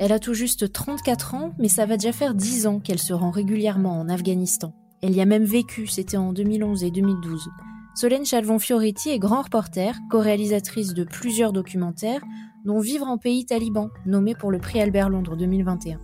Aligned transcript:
Elle 0.00 0.10
a 0.10 0.18
tout 0.18 0.34
juste 0.34 0.72
34 0.72 1.34
ans, 1.34 1.52
mais 1.58 1.68
ça 1.68 1.86
va 1.86 1.96
déjà 1.96 2.12
faire 2.12 2.34
10 2.34 2.66
ans 2.66 2.80
qu'elle 2.80 2.98
se 2.98 3.12
rend 3.12 3.30
régulièrement 3.30 4.00
en 4.00 4.08
Afghanistan. 4.08 4.74
Elle 5.02 5.14
y 5.14 5.20
a 5.20 5.26
même 5.26 5.44
vécu, 5.44 5.86
c'était 5.86 6.16
en 6.16 6.32
2011 6.32 6.82
et 6.82 6.90
2012. 6.90 7.48
Solène 7.94 8.24
Chalvon-Fioretti 8.24 9.10
est 9.10 9.20
grand 9.20 9.42
reporter, 9.42 9.96
co-réalisatrice 10.10 10.94
de 10.94 11.04
plusieurs 11.04 11.52
documentaires, 11.52 12.22
dont 12.64 12.80
Vivre 12.80 13.06
en 13.06 13.18
pays 13.18 13.46
taliban, 13.46 13.90
nommé 14.04 14.34
pour 14.34 14.50
le 14.50 14.58
prix 14.58 14.80
Albert 14.80 15.10
Londres 15.10 15.36
2021. 15.36 16.00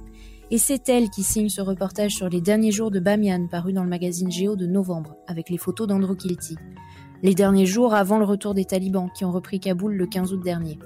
Et 0.52 0.58
c'est 0.58 0.88
elle 0.88 1.10
qui 1.10 1.24
signe 1.24 1.48
ce 1.48 1.60
reportage 1.60 2.12
sur 2.12 2.28
les 2.28 2.40
derniers 2.40 2.72
jours 2.72 2.92
de 2.92 3.00
Bamiyan, 3.00 3.48
paru 3.48 3.72
dans 3.72 3.82
le 3.82 3.88
magazine 3.88 4.30
Géo 4.30 4.54
de 4.54 4.66
novembre, 4.66 5.16
avec 5.26 5.50
les 5.50 5.58
photos 5.58 5.88
d'Andrew 5.88 6.14
Kilty. 6.14 6.56
Les 7.22 7.34
derniers 7.34 7.66
jours 7.66 7.94
avant 7.94 8.18
le 8.18 8.24
retour 8.24 8.54
des 8.54 8.64
talibans, 8.64 9.10
qui 9.14 9.24
ont 9.24 9.32
repris 9.32 9.58
Kaboul 9.58 9.94
le 9.94 10.06
15 10.06 10.32
août 10.32 10.42
dernier. 10.44 10.78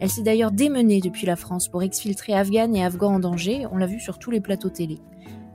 Elle 0.00 0.10
s'est 0.10 0.22
d'ailleurs 0.22 0.52
démenée 0.52 1.00
depuis 1.00 1.26
la 1.26 1.34
France 1.34 1.68
pour 1.68 1.82
exfiltrer 1.82 2.32
Afghanes 2.32 2.76
et 2.76 2.84
Afghans 2.84 3.14
en 3.14 3.18
danger, 3.18 3.66
on 3.72 3.78
l'a 3.78 3.86
vu 3.86 3.98
sur 3.98 4.18
tous 4.18 4.30
les 4.30 4.40
plateaux 4.40 4.68
télé. 4.68 4.98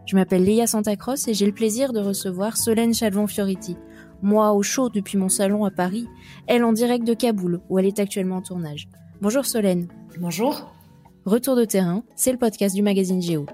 Je 0.05 0.17
m'appelle 0.17 0.43
Léa 0.43 0.67
Santacross 0.67 1.29
et 1.29 1.33
j'ai 1.33 1.45
le 1.45 1.53
plaisir 1.53 1.93
de 1.93 2.01
recevoir 2.01 2.57
Solène 2.57 2.93
Chalvon-Fioriti. 2.93 3.77
Moi 4.21 4.51
au 4.51 4.61
chaud 4.61 4.89
depuis 4.89 5.17
mon 5.17 5.29
salon 5.29 5.63
à 5.63 5.71
Paris, 5.71 6.07
elle 6.47 6.65
en 6.65 6.73
direct 6.73 7.05
de 7.07 7.13
Kaboul, 7.13 7.61
où 7.69 7.79
elle 7.79 7.85
est 7.85 7.99
actuellement 7.99 8.37
en 8.37 8.41
tournage. 8.41 8.89
Bonjour 9.21 9.45
Solène. 9.45 9.87
Bonjour. 10.19 10.73
Retour 11.25 11.55
de 11.55 11.63
terrain, 11.63 12.03
c'est 12.17 12.33
le 12.33 12.37
podcast 12.37 12.75
du 12.75 12.81
magazine 12.81 13.21
Géo. 13.21 13.45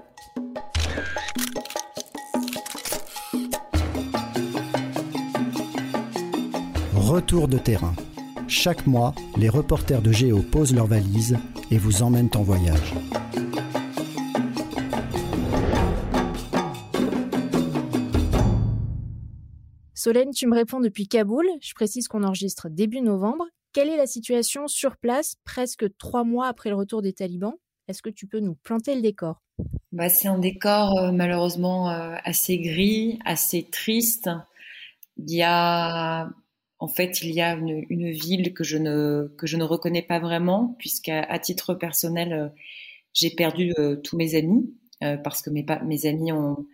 Retour 6.94 7.46
de 7.46 7.58
terrain 7.58 7.94
chaque 8.50 8.86
mois, 8.86 9.14
les 9.36 9.48
reporters 9.48 10.02
de 10.02 10.12
Géo 10.12 10.42
posent 10.42 10.74
leurs 10.74 10.86
valises 10.86 11.38
et 11.70 11.78
vous 11.78 12.02
emmènent 12.02 12.30
en 12.34 12.42
voyage. 12.42 12.94
Solène, 19.94 20.30
tu 20.30 20.46
me 20.46 20.54
réponds 20.54 20.80
depuis 20.80 21.06
Kaboul. 21.06 21.46
Je 21.60 21.74
précise 21.74 22.08
qu'on 22.08 22.24
enregistre 22.24 22.68
début 22.68 23.00
novembre. 23.00 23.44
Quelle 23.72 23.88
est 23.88 23.96
la 23.96 24.06
situation 24.06 24.66
sur 24.66 24.96
place 24.96 25.36
presque 25.44 25.84
trois 25.98 26.24
mois 26.24 26.48
après 26.48 26.70
le 26.70 26.76
retour 26.76 27.02
des 27.02 27.12
talibans? 27.12 27.54
Est-ce 27.86 28.02
que 28.02 28.10
tu 28.10 28.26
peux 28.26 28.40
nous 28.40 28.56
planter 28.56 28.94
le 28.94 29.02
décor? 29.02 29.42
Bah, 29.92 30.08
C'est 30.08 30.28
un 30.28 30.38
décor 30.38 30.98
euh, 30.98 31.12
malheureusement 31.12 31.90
euh, 31.90 32.16
assez 32.24 32.58
gris, 32.58 33.18
assez 33.24 33.62
triste. 33.70 34.30
Il 35.18 35.34
y 35.34 35.42
a 35.42 36.30
en 36.80 36.88
fait, 36.88 37.22
il 37.22 37.30
y 37.32 37.42
a 37.42 37.52
une, 37.54 38.10
ville 38.10 38.54
que 38.54 38.64
je 38.64 38.78
ne 38.78 39.32
que 39.38 39.46
je 39.46 39.56
ne 39.58 39.64
reconnais 39.64 40.02
pas 40.02 40.18
vraiment, 40.18 40.74
puisqu'à 40.78 41.22
à 41.22 41.38
titre 41.38 41.74
personnel, 41.74 42.32
euh, 42.32 42.48
j'ai 43.12 43.30
perdu 43.30 43.72
euh, 43.78 43.96
tous 43.96 44.16
mes 44.16 44.34
amis 44.34 44.74
euh, 45.04 45.16
parce 45.18 45.42
que 45.42 45.50
mes 45.50 46.06
amis 46.06 46.32
ont 46.32 46.66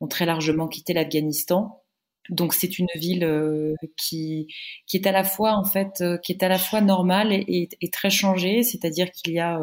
ont 0.00 0.08
très 0.08 0.26
largement 0.26 0.68
quitté 0.68 0.92
l'Afghanistan. 0.92 1.82
Donc 2.30 2.54
c'est 2.54 2.78
une 2.78 2.88
ville 2.96 3.76
qui 3.96 4.48
qui 4.86 4.96
est 4.96 5.06
à 5.06 5.12
la 5.12 5.24
fois 5.24 5.52
en 5.54 5.64
fait 5.64 6.02
qui 6.22 6.32
est 6.32 6.42
à 6.42 6.48
la 6.48 6.58
fois 6.58 6.80
normale 6.80 7.32
et, 7.32 7.68
et 7.80 7.90
très 7.90 8.10
changée, 8.10 8.62
c'est-à-dire 8.62 9.10
qu'il 9.12 9.34
y 9.34 9.40
a 9.40 9.60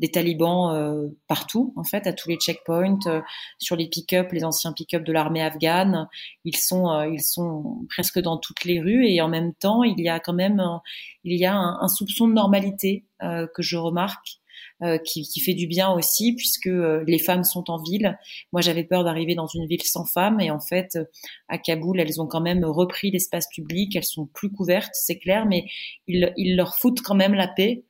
des 0.00 0.10
talibans 0.10 0.74
euh, 0.74 1.08
partout, 1.28 1.74
en 1.76 1.84
fait, 1.84 2.06
à 2.06 2.12
tous 2.12 2.30
les 2.30 2.36
checkpoints, 2.36 2.98
euh, 3.06 3.20
sur 3.58 3.76
les 3.76 3.86
pick-up, 3.86 4.32
les 4.32 4.44
anciens 4.44 4.72
pick-up 4.72 5.04
de 5.04 5.12
l'armée 5.12 5.42
afghane. 5.42 6.08
Ils 6.44 6.56
sont, 6.56 6.90
euh, 6.90 7.06
ils 7.06 7.22
sont 7.22 7.84
presque 7.90 8.18
dans 8.18 8.38
toutes 8.38 8.64
les 8.64 8.80
rues 8.80 9.06
et 9.06 9.20
en 9.20 9.28
même 9.28 9.52
temps, 9.54 9.84
il 9.84 10.00
y 10.00 10.08
a 10.08 10.18
quand 10.18 10.32
même, 10.32 10.62
il 11.24 11.38
y 11.38 11.44
a 11.44 11.54
un, 11.54 11.88
soupçon 11.88 12.26
de 12.26 12.32
normalité 12.32 13.04
que 13.20 13.62
je 13.62 13.76
remarque. 13.76 14.38
qui, 15.04 15.22
qui, 15.22 15.40
fait 15.40 15.52
du 15.52 15.66
bien 15.66 15.90
aussi 15.90 16.34
puisque 16.34 16.70
les 17.06 17.18
femmes 17.18 17.44
sont 17.44 17.70
en 17.70 17.82
ville. 17.82 18.18
Moi, 18.52 18.62
j'avais 18.62 18.84
peur 18.84 19.04
d'arriver 19.04 19.34
dans 19.34 19.46
une 19.46 19.66
ville 19.66 19.82
sans 19.82 20.06
femmes 20.06 20.40
et 20.40 20.50
en 20.50 20.60
fait, 20.60 20.98
à 21.48 21.58
Kaboul, 21.58 22.00
elles 22.00 22.20
ont 22.20 22.26
quand 22.26 22.40
même 22.40 22.64
repris 22.64 23.10
l'espace 23.10 23.46
public. 23.54 23.94
Elles 23.94 24.04
sont 24.04 24.26
plus 24.26 24.50
couvertes, 24.50 24.94
c'est 24.94 25.18
clair, 25.18 25.44
mais 25.44 25.66
ils, 26.06 26.32
ils 26.38 26.56
leur 26.56 26.76
foutent 26.76 27.02
quand 27.02 27.14
même 27.14 27.34
la 27.34 27.48
paix 27.48 27.84
euh, 27.84 27.89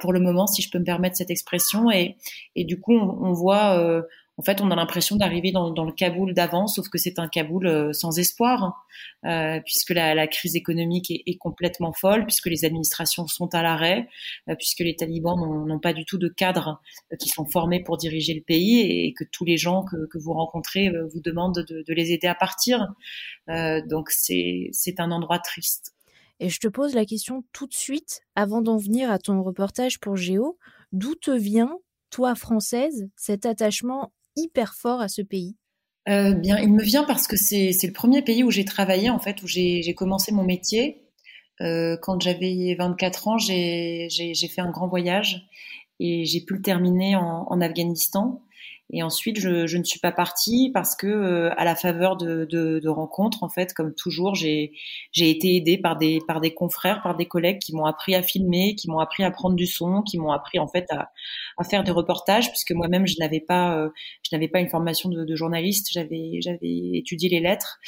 pour 0.00 0.12
le 0.12 0.20
moment, 0.20 0.46
si 0.46 0.62
je 0.62 0.70
peux 0.70 0.78
me 0.78 0.84
permettre 0.84 1.16
cette 1.16 1.30
expression. 1.30 1.90
Et, 1.90 2.16
et 2.56 2.64
du 2.64 2.80
coup, 2.80 2.94
on, 2.94 3.24
on 3.24 3.32
voit, 3.32 3.78
euh, 3.78 4.02
en 4.38 4.42
fait, 4.42 4.60
on 4.60 4.70
a 4.70 4.76
l'impression 4.76 5.16
d'arriver 5.16 5.52
dans, 5.52 5.70
dans, 5.70 5.84
le 5.84 5.92
Kaboul 5.92 6.34
d'avant, 6.34 6.66
sauf 6.66 6.88
que 6.88 6.98
c'est 6.98 7.18
un 7.18 7.28
Kaboul 7.28 7.66
euh, 7.66 7.92
sans 7.92 8.18
espoir, 8.18 8.74
hein. 9.22 9.60
puisque 9.64 9.90
la, 9.90 10.14
la, 10.14 10.26
crise 10.26 10.56
économique 10.56 11.10
est, 11.10 11.22
est, 11.26 11.36
complètement 11.36 11.92
folle, 11.92 12.24
puisque 12.24 12.46
les 12.46 12.64
administrations 12.64 13.26
sont 13.26 13.54
à 13.54 13.62
l'arrêt, 13.62 14.08
puisque 14.58 14.80
les 14.80 14.96
talibans 14.96 15.38
n'ont 15.66 15.80
pas 15.80 15.92
du 15.92 16.04
tout 16.04 16.18
de 16.18 16.28
cadres 16.28 16.80
qui 17.18 17.28
sont 17.28 17.44
formés 17.44 17.82
pour 17.82 17.96
diriger 17.96 18.34
le 18.34 18.42
pays, 18.42 18.80
et, 18.80 19.12
que 19.14 19.24
tous 19.24 19.44
les 19.44 19.56
gens 19.56 19.84
que, 19.84 20.06
que 20.06 20.18
vous 20.18 20.32
rencontrez 20.32 20.90
vous 21.12 21.20
demandent 21.20 21.64
de, 21.68 21.84
de, 21.86 21.94
les 21.94 22.12
aider 22.12 22.26
à 22.26 22.34
partir. 22.34 22.88
donc 23.48 24.10
c'est 24.10 24.70
un 24.98 25.10
endroit 25.10 25.38
triste. 25.38 25.92
Et 26.40 26.48
je 26.48 26.58
te 26.58 26.68
pose 26.68 26.94
la 26.94 27.04
question 27.04 27.44
tout 27.52 27.66
de 27.66 27.74
suite, 27.74 28.22
avant 28.34 28.62
d'en 28.62 28.76
venir 28.76 29.10
à 29.10 29.18
ton 29.18 29.42
reportage 29.42 30.00
pour 30.00 30.16
Géo, 30.16 30.58
d'où 30.92 31.14
te 31.14 31.30
vient, 31.30 31.78
toi 32.10 32.34
française, 32.34 33.08
cet 33.16 33.46
attachement 33.46 34.12
hyper 34.36 34.74
fort 34.74 35.00
à 35.00 35.08
ce 35.08 35.22
pays? 35.22 35.56
Euh, 36.08 36.34
Bien, 36.34 36.58
il 36.58 36.72
me 36.72 36.82
vient 36.82 37.04
parce 37.04 37.26
que 37.26 37.36
c'est 37.36 37.70
le 37.82 37.92
premier 37.92 38.22
pays 38.22 38.42
où 38.42 38.50
j'ai 38.50 38.64
travaillé, 38.64 39.10
en 39.10 39.18
fait, 39.18 39.42
où 39.42 39.46
j'ai 39.46 39.94
commencé 39.94 40.32
mon 40.32 40.44
métier. 40.44 41.04
Euh, 41.60 41.96
quand 42.00 42.20
j'avais 42.20 42.74
24 42.76 43.28
ans, 43.28 43.38
j'ai 43.38 44.08
fait 44.34 44.60
un 44.60 44.70
grand 44.70 44.88
voyage 44.88 45.48
et 46.00 46.24
j'ai 46.24 46.40
pu 46.40 46.54
le 46.54 46.62
terminer 46.62 47.14
en, 47.14 47.46
en 47.48 47.60
Afghanistan. 47.60 48.42
Et 48.94 49.02
ensuite, 49.02 49.40
je, 49.40 49.76
ne 49.76 49.84
suis 49.84 50.00
pas 50.00 50.12
partie 50.12 50.70
parce 50.72 50.94
que, 50.94 51.06
euh, 51.06 51.50
à 51.56 51.64
la 51.64 51.74
faveur 51.74 52.16
de, 52.16 52.88
rencontres, 52.88 53.42
en 53.42 53.48
fait, 53.48 53.72
comme 53.72 53.94
toujours, 53.94 54.34
j'ai 54.34 54.70
été 55.14 55.56
aidée 55.56 55.78
par 55.78 55.96
des, 55.96 56.20
confrères, 56.54 57.02
par 57.02 57.16
des 57.16 57.24
collègues 57.26 57.58
qui 57.58 57.74
m'ont 57.74 57.86
appris 57.86 58.14
à 58.14 58.22
filmer, 58.22 58.74
qui 58.74 58.90
m'ont 58.90 58.98
appris 58.98 59.24
à 59.24 59.30
prendre 59.30 59.56
du 59.56 59.66
son, 59.66 60.02
qui 60.02 60.18
m'ont 60.18 60.30
appris 60.30 60.58
en 60.58 60.68
fait 60.68 60.86
à, 60.90 61.10
faire 61.64 61.84
des 61.84 61.90
reportages, 61.90 62.50
puisque 62.50 62.72
moi-même 62.72 63.06
je 63.06 63.16
n'avais 63.18 63.40
pas, 63.40 63.78
euh, 63.78 63.88
une 64.32 64.68
formation 64.68 65.08
de, 65.08 65.34
journaliste, 65.34 65.88
j'avais, 65.92 66.40
étudié 66.94 67.30
les 67.30 67.40
lettres. 67.40 67.78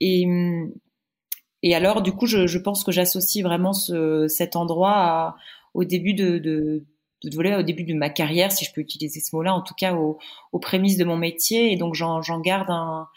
Et, 0.00 0.24
alors, 1.74 2.00
du 2.02 2.12
coup, 2.12 2.26
je, 2.26 2.58
pense 2.58 2.84
que 2.84 2.92
j'associe 2.92 3.44
vraiment 3.44 3.72
ce, 3.72 4.28
cet 4.28 4.54
endroit 4.54 5.34
au 5.72 5.82
début 5.82 6.14
de 6.14 6.84
voler 7.32 7.54
au 7.54 7.62
début 7.62 7.84
de 7.84 7.94
ma 7.94 8.10
carrière, 8.10 8.52
si 8.52 8.64
je 8.64 8.72
peux 8.72 8.80
utiliser 8.80 9.20
ce 9.20 9.34
mot-là, 9.34 9.54
en 9.54 9.62
tout 9.62 9.74
cas 9.74 9.94
aux, 9.94 10.18
prémices 10.60 10.96
de 10.96 11.04
mon 11.04 11.16
métier. 11.16 11.72
Et 11.72 11.76
donc 11.76 11.94
j'en 11.94 12.40
garde 12.40 12.70
un, 12.70 13.08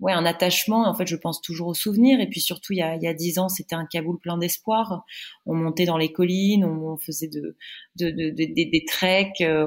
ouais, 0.00 0.12
un 0.12 0.24
attachement. 0.24 0.86
En 0.86 0.94
fait, 0.94 1.06
je 1.06 1.16
pense 1.16 1.40
toujours 1.40 1.68
aux 1.68 1.74
souvenirs. 1.74 2.20
Et 2.20 2.28
puis 2.28 2.40
surtout, 2.40 2.72
il 2.72 2.78
y 2.78 2.82
a, 2.82 3.14
dix 3.14 3.38
ans, 3.38 3.48
c'était 3.48 3.74
un 3.74 3.86
Kaboul 3.86 4.18
plein 4.18 4.38
d'espoir. 4.38 5.04
On 5.46 5.54
montait 5.54 5.86
dans 5.86 5.98
les 5.98 6.12
collines, 6.12 6.64
on, 6.64 6.96
faisait 6.96 7.28
de, 7.28 7.56
de, 7.96 8.10
de, 8.10 8.30
des 8.30 8.84
treks, 8.86 9.40
euh, 9.40 9.66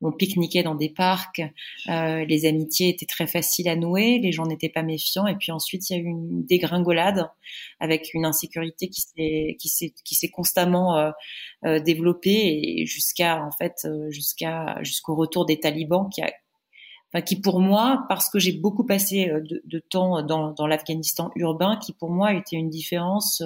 on 0.00 0.12
pique-niquait 0.12 0.62
dans 0.62 0.74
des 0.74 0.88
parcs, 0.88 1.42
euh, 1.88 2.24
les 2.24 2.46
amitiés 2.46 2.88
étaient 2.88 3.06
très 3.06 3.26
faciles 3.26 3.68
à 3.68 3.76
nouer, 3.76 4.18
les 4.18 4.32
gens 4.32 4.46
n'étaient 4.46 4.68
pas 4.68 4.82
méfiants, 4.82 5.26
et 5.26 5.36
puis 5.36 5.52
ensuite 5.52 5.90
il 5.90 5.96
y 5.96 5.96
a 5.96 6.02
eu 6.02 6.06
une 6.06 6.44
dégringolade 6.44 7.30
avec 7.80 8.14
une 8.14 8.24
insécurité 8.24 8.88
qui 8.88 9.02
s'est 9.02 9.56
qui 9.58 9.68
s'est 9.68 9.92
qui 10.04 10.14
s'est 10.14 10.28
constamment 10.28 10.96
euh, 10.96 11.10
euh, 11.64 11.80
développée 11.80 12.80
et 12.80 12.86
jusqu'à 12.86 13.42
en 13.42 13.50
fait 13.50 13.82
euh, 13.84 14.10
jusqu'à 14.10 14.78
jusqu'au 14.82 15.16
retour 15.16 15.46
des 15.46 15.58
talibans 15.58 16.08
qui 16.08 16.22
a 16.22 16.30
Enfin, 17.12 17.22
qui 17.22 17.40
pour 17.40 17.60
moi, 17.60 18.04
parce 18.10 18.28
que 18.28 18.38
j'ai 18.38 18.52
beaucoup 18.52 18.84
passé 18.84 19.30
euh, 19.30 19.40
de, 19.40 19.78
temps 19.78 20.22
dans, 20.22 20.52
dans 20.52 20.66
l'Afghanistan 20.66 21.30
urbain, 21.36 21.78
qui 21.78 21.94
pour 21.94 22.10
moi 22.10 22.34
était 22.34 22.56
une 22.56 22.68
différence 22.68 23.42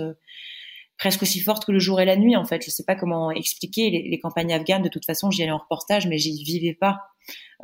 presque 0.98 1.22
aussi 1.22 1.40
forte 1.40 1.64
que 1.64 1.72
le 1.72 1.78
jour 1.78 2.00
et 2.00 2.04
la 2.04 2.16
nuit 2.16 2.36
en 2.36 2.44
fait. 2.44 2.64
Je 2.64 2.70
sais 2.70 2.84
pas 2.84 2.94
comment 2.94 3.30
expliquer 3.30 3.90
les, 3.90 4.18
campagnes 4.20 4.52
afghanes. 4.52 4.82
De 4.82 4.88
toute 4.88 5.04
façon, 5.04 5.30
j'y 5.30 5.42
allais 5.42 5.52
en 5.52 5.58
reportage, 5.58 6.06
mais 6.06 6.18
j'y 6.18 6.42
vivais 6.44 6.74
pas. 6.74 7.00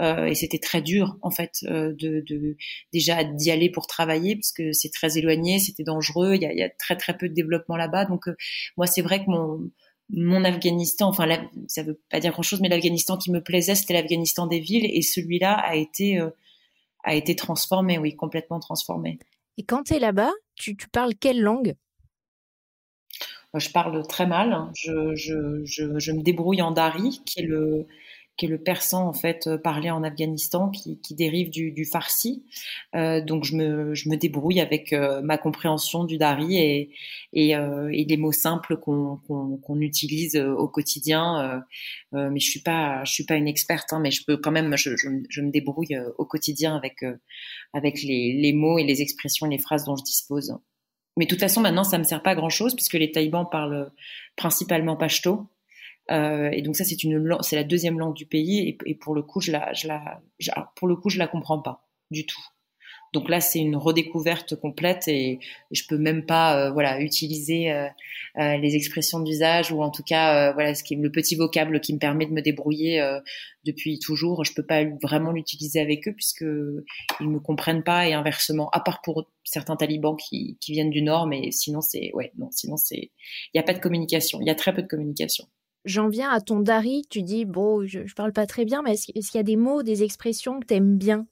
Euh, 0.01 0.27
et 0.27 0.37
c'était 0.37 0.59
très 0.59 0.81
dur 0.81 1.19
en 1.23 1.31
fait 1.31 1.65
euh, 1.65 1.93
de, 1.99 2.57
déjà 2.93 3.25
d'y 3.25 3.51
aller 3.51 3.69
pour 3.69 3.89
travailler 3.89 4.37
parce 4.37 4.53
que 4.53 4.73
c'est 4.73 4.91
très 4.91 5.19
éloigné, 5.19 5.59
c'était 5.59 5.85
dangereux. 5.85 6.35
Il 6.35 6.43
y 6.43 6.63
a, 6.63 6.69
très 6.71 6.97
très 6.97 7.17
peu 7.17 7.29
de 7.29 7.35
développement 7.35 7.77
là-bas. 7.77 8.05
Donc 8.05 8.29
euh, 8.29 8.37
moi, 8.77 8.87
c'est 8.87 9.03
vrai 9.03 9.25
que 9.25 9.31
mon 9.31 9.71
mon 10.11 10.43
Afghanistan, 10.43 11.09
enfin 11.09 11.27
là, 11.27 11.39
ça 11.67 11.83
veut 11.83 12.01
pas 12.11 12.19
dire 12.19 12.33
grand 12.33 12.43
chose, 12.43 12.63
mais 12.63 12.71
l'Afghanistan 12.71 13.19
qui 13.19 13.31
me 13.31 13.43
plaisait, 13.43 13.75
c'était 13.75 13.93
l'Afghanistan 13.93 14.47
des 14.47 14.59
villes 14.59 14.87
et 14.91 15.03
celui-là 15.03 15.53
a 15.53 15.77
été 15.77 16.19
a 17.05 17.15
été 17.15 17.37
transformé, 17.37 17.99
oui, 17.99 18.17
complètement 18.17 18.59
transformé. 18.59 19.19
Et 19.59 19.65
quand 19.65 19.83
tu 19.83 19.95
es 19.95 19.99
là-bas, 19.99 20.33
tu, 20.55 20.77
tu 20.77 20.89
parles 20.89 21.15
quelle 21.15 21.43
langue? 21.43 21.75
Je 23.55 23.71
parle 23.71 24.07
très 24.07 24.27
mal. 24.27 24.71
Je, 24.75 25.15
je, 25.15 25.65
je, 25.65 25.99
je, 25.99 26.13
me 26.13 26.23
débrouille 26.23 26.63
en 26.63 26.71
dari, 26.71 27.23
qui 27.25 27.41
est 27.41 27.47
le 27.47 27.87
qui 28.39 28.47
est 28.47 28.49
le 28.49 28.63
persan 28.63 29.09
en 29.09 29.13
fait 29.13 29.49
euh, 29.49 29.59
parlé 29.59 29.91
en 29.91 30.05
Afghanistan, 30.05 30.71
qui, 30.71 31.01
qui 31.01 31.15
dérive 31.15 31.51
du, 31.51 31.73
du 31.73 31.85
farsi. 31.85 32.45
Euh, 32.95 33.21
donc 33.21 33.45
je 33.45 33.57
me, 33.57 33.95
je 33.95 34.09
me 34.09 34.17
débrouille 34.17 34.61
avec 34.61 34.93
euh, 34.93 35.21
ma 35.23 35.39
compréhension 35.39 36.05
du 36.05 36.19
dari 36.19 36.57
et, 36.57 36.91
et, 37.33 37.57
euh, 37.57 37.91
et 37.93 38.05
les 38.05 38.17
mots 38.17 38.33
simples 38.33 38.77
qu'on 38.77 39.17
qu'on 39.27 39.81
utilise 39.81 40.37
au 40.37 40.69
quotidien. 40.69 41.63
mais 42.13 42.41
je 42.41 42.49
suis 42.49 42.63
pas, 42.63 43.05
je 43.05 43.13
suis 43.13 43.25
pas 43.25 43.35
une 43.35 43.49
experte, 43.49 43.93
hein, 43.93 44.01
mais 44.01 44.11
je 44.13 44.25
peux 44.25 44.37
quand 44.37 44.53
même, 44.53 44.77
je, 44.77 44.91
je, 44.97 45.09
je 45.29 45.41
me 45.43 45.51
débrouille 45.51 45.99
au 46.19 46.25
quotidien 46.25 46.77
avec 46.77 47.05
avec 47.73 48.03
les, 48.03 48.35
les 48.41 48.53
mots 48.53 48.79
et 48.79 48.85
les 48.85 49.03
expressions, 49.03 49.47
et 49.47 49.51
les 49.51 49.59
phrases 49.59 49.85
dont 49.85 49.97
je 49.97 50.05
dispose. 50.05 50.55
Mais 51.19 51.27
de 51.27 51.31
toute 51.31 51.41
façon, 51.41 51.61
maintenant, 51.61 51.85
ça 51.85 51.99
me 51.99 52.05
sert 52.05 52.23
pas 52.23 52.31
à 52.31 52.35
grand 52.35 52.49
chose 52.49 52.75
puisque 52.75 52.95
les 52.95 53.11
Taïbans 53.11 53.45
parlent 53.45 53.91
principalement 54.37 54.97
pashto. 54.97 55.51
Euh, 56.11 56.49
et 56.53 56.63
donc 56.63 56.77
ça, 56.77 56.85
c'est 56.85 57.03
une, 57.05 57.37
c'est 57.43 57.57
la 57.57 57.65
deuxième 57.65 57.99
langue 57.99 58.15
du 58.15 58.25
pays, 58.25 58.61
et, 58.61 58.79
et, 58.87 58.95
pour 58.95 59.15
le 59.15 59.23
coup, 59.23 59.41
je 59.41 59.53
la, 59.53 59.73
je 59.75 59.89
la, 59.89 60.23
pour 60.77 60.89
le 60.89 60.97
coup, 60.97 61.11
je 61.11 61.19
la 61.19 61.27
comprends 61.27 61.61
pas 61.61 61.87
du 62.11 62.25
tout. 62.25 62.41
Donc 63.13 63.29
là, 63.29 63.41
c'est 63.41 63.59
une 63.59 63.77
redécouverte 63.77 64.55
complète 64.57 65.09
et 65.09 65.39
je 65.71 65.83
peux 65.89 65.99
même 65.99 66.27
pas, 66.27 66.69
euh, 66.69 66.71
voilà, 66.71 67.01
utiliser 67.01 67.71
euh, 67.71 67.87
euh 68.39 68.57
les 68.59 68.77
expressions 68.77 69.21
d'usage 69.21 69.73
ou 69.73 69.83
en 69.83 69.91
tout 69.91 70.03
cas, 70.03 70.53
voilà, 70.53 70.75
ce 70.75 70.83
qui 70.83 70.95
est 70.95 70.97
le 70.97 71.11
petit 71.11 71.37
vocable 71.37 71.81
qui 71.81 71.95
me 71.95 71.99
permet 71.99 72.27
de 72.27 72.33
me 72.33 72.43
débrouiller 72.43 73.03
depuis 73.65 73.99
toujours. 73.99 74.45
Je 74.45 74.53
peux 74.53 74.65
pas 74.65 74.85
vraiment 75.03 75.33
l'utiliser 75.33 75.81
avec 75.81 76.09
eux 76.09 76.13
puisque 76.13 76.45
ils 77.21 77.29
me 77.29 77.41
comprennent 77.41 77.83
pas 77.83 78.09
et 78.09 78.13
inversement, 78.13 78.69
à 78.71 78.81
part 78.81 79.01
pour 79.03 79.31
certains 79.45 79.77
talibans 79.77 80.17
qui, 80.17 80.59
qui 80.61 80.73
viennent 80.73 80.91
du 80.91 81.03
nord, 81.03 81.27
mais 81.27 81.51
sinon 81.51 81.81
c'est, 81.81 82.11
ouais, 82.15 82.33
non, 82.39 82.49
sinon 82.51 82.77
c'est, 82.77 83.11
il 83.47 83.51
n'y 83.55 83.61
a 83.61 83.65
pas 83.65 83.75
de 83.75 83.81
communication, 83.81 84.41
il 84.41 84.47
y 84.47 84.51
a 84.51 84.55
très 84.55 84.75
peu 84.75 84.83
de 84.83 84.89
communication. 84.89 85.47
J'en 85.85 86.09
viens 86.09 86.31
à 86.31 86.41
ton 86.41 86.61
dari, 86.61 87.07
tu 87.09 87.23
dis, 87.23 87.45
bon, 87.45 87.87
je, 87.87 88.07
je 88.07 88.15
parle 88.15 88.33
pas 88.33 88.47
très 88.47 88.65
bien, 88.65 88.83
mais 88.83 88.93
est-ce, 88.93 89.07
qu'il 89.07 89.39
y 89.39 89.39
a 89.39 89.43
des 89.43 89.57
mots, 89.57 89.83
des 89.83 90.03
expressions 90.03 90.61
que 90.61 90.67
tu 90.67 90.75
aimes 90.75 90.99
bien? 90.99 91.27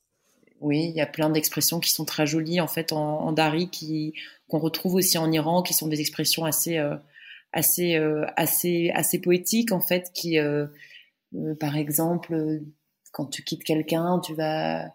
Oui, 0.60 0.86
il 0.88 0.96
y 0.96 1.00
a 1.00 1.06
plein 1.06 1.30
d'expressions 1.30 1.80
qui 1.80 1.90
sont 1.90 2.04
très 2.04 2.26
jolies, 2.26 2.60
en 2.60 2.66
fait, 2.68 2.92
en, 2.92 3.20
en 3.20 3.32
dari, 3.32 3.70
qui, 3.70 4.14
qu'on 4.48 4.58
retrouve 4.58 4.94
aussi 4.94 5.18
en 5.18 5.30
Iran, 5.30 5.62
qui 5.62 5.74
sont 5.74 5.88
des 5.88 6.00
expressions 6.00 6.44
assez, 6.44 6.78
euh, 6.78 6.96
assez, 7.52 7.96
euh, 7.96 8.24
assez, 8.36 8.90
assez 8.94 9.20
poétiques, 9.20 9.72
en 9.72 9.80
fait, 9.80 10.10
qui, 10.14 10.38
euh, 10.38 10.66
euh 11.34 11.54
par 11.56 11.76
exemple, 11.76 12.60
quand 13.12 13.26
tu 13.26 13.42
quittes 13.44 13.64
quelqu'un, 13.64 14.20
tu 14.24 14.34
vas, 14.34 14.86